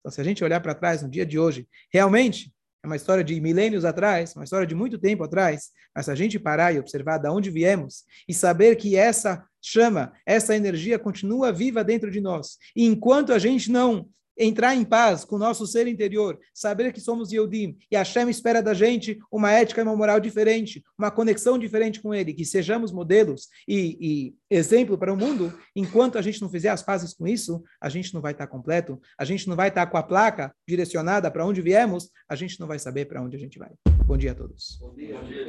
Então, 0.00 0.10
se 0.10 0.20
a 0.20 0.24
gente 0.24 0.42
olhar 0.42 0.58
para 0.58 0.74
trás 0.74 1.00
no 1.00 1.08
dia 1.08 1.24
de 1.24 1.38
hoje, 1.38 1.68
realmente 1.88 2.52
é 2.82 2.88
uma 2.88 2.96
história 2.96 3.22
de 3.22 3.40
milênios 3.40 3.84
atrás, 3.84 4.34
uma 4.34 4.42
história 4.42 4.66
de 4.66 4.74
muito 4.74 4.98
tempo 4.98 5.22
atrás, 5.22 5.70
mas 5.94 6.06
se 6.06 6.10
a 6.10 6.16
gente 6.16 6.40
parar 6.40 6.74
e 6.74 6.80
observar 6.80 7.18
de 7.18 7.28
onde 7.28 7.48
viemos 7.48 8.02
e 8.26 8.34
saber 8.34 8.74
que 8.74 8.96
essa 8.96 9.46
chama, 9.62 10.12
essa 10.26 10.56
energia 10.56 10.98
continua 10.98 11.52
viva 11.52 11.84
dentro 11.84 12.10
de 12.10 12.20
nós, 12.20 12.58
e 12.74 12.84
enquanto 12.84 13.32
a 13.32 13.38
gente 13.38 13.70
não 13.70 14.08
entrar 14.36 14.74
em 14.74 14.84
paz 14.84 15.24
com 15.24 15.36
o 15.36 15.38
nosso 15.38 15.66
ser 15.66 15.86
interior, 15.86 16.38
saber 16.52 16.92
que 16.92 17.00
somos 17.00 17.32
Yehudim 17.32 17.76
e 17.90 17.96
Hashem 17.96 18.28
espera 18.28 18.62
da 18.62 18.74
gente 18.74 19.18
uma 19.30 19.52
ética 19.52 19.80
e 19.80 19.84
uma 19.84 19.96
moral 19.96 20.20
diferente, 20.20 20.84
uma 20.98 21.10
conexão 21.10 21.58
diferente 21.58 22.00
com 22.00 22.14
Ele, 22.14 22.34
que 22.34 22.44
sejamos 22.44 22.92
modelos 22.92 23.48
e, 23.66 23.96
e 24.00 24.34
exemplo 24.50 24.98
para 24.98 25.12
o 25.12 25.16
mundo, 25.16 25.52
enquanto 25.74 26.18
a 26.18 26.22
gente 26.22 26.40
não 26.40 26.48
fizer 26.48 26.68
as 26.68 26.82
pazes 26.82 27.14
com 27.14 27.26
isso, 27.26 27.62
a 27.80 27.88
gente 27.88 28.12
não 28.14 28.20
vai 28.20 28.32
estar 28.32 28.46
completo, 28.46 29.00
a 29.18 29.24
gente 29.24 29.48
não 29.48 29.56
vai 29.56 29.68
estar 29.68 29.86
com 29.86 29.96
a 29.96 30.02
placa 30.02 30.54
direcionada 30.66 31.30
para 31.30 31.46
onde 31.46 31.60
viemos, 31.60 32.10
a 32.28 32.34
gente 32.34 32.60
não 32.60 32.66
vai 32.66 32.78
saber 32.78 33.06
para 33.06 33.22
onde 33.22 33.36
a 33.36 33.40
gente 33.40 33.58
vai. 33.58 33.70
Bom 34.04 34.16
dia 34.16 34.32
a 34.32 34.34
todos. 34.34 34.78
Bom 34.80 34.94
dia. 34.94 35.18
Bom 35.18 35.26
dia. 35.26 35.46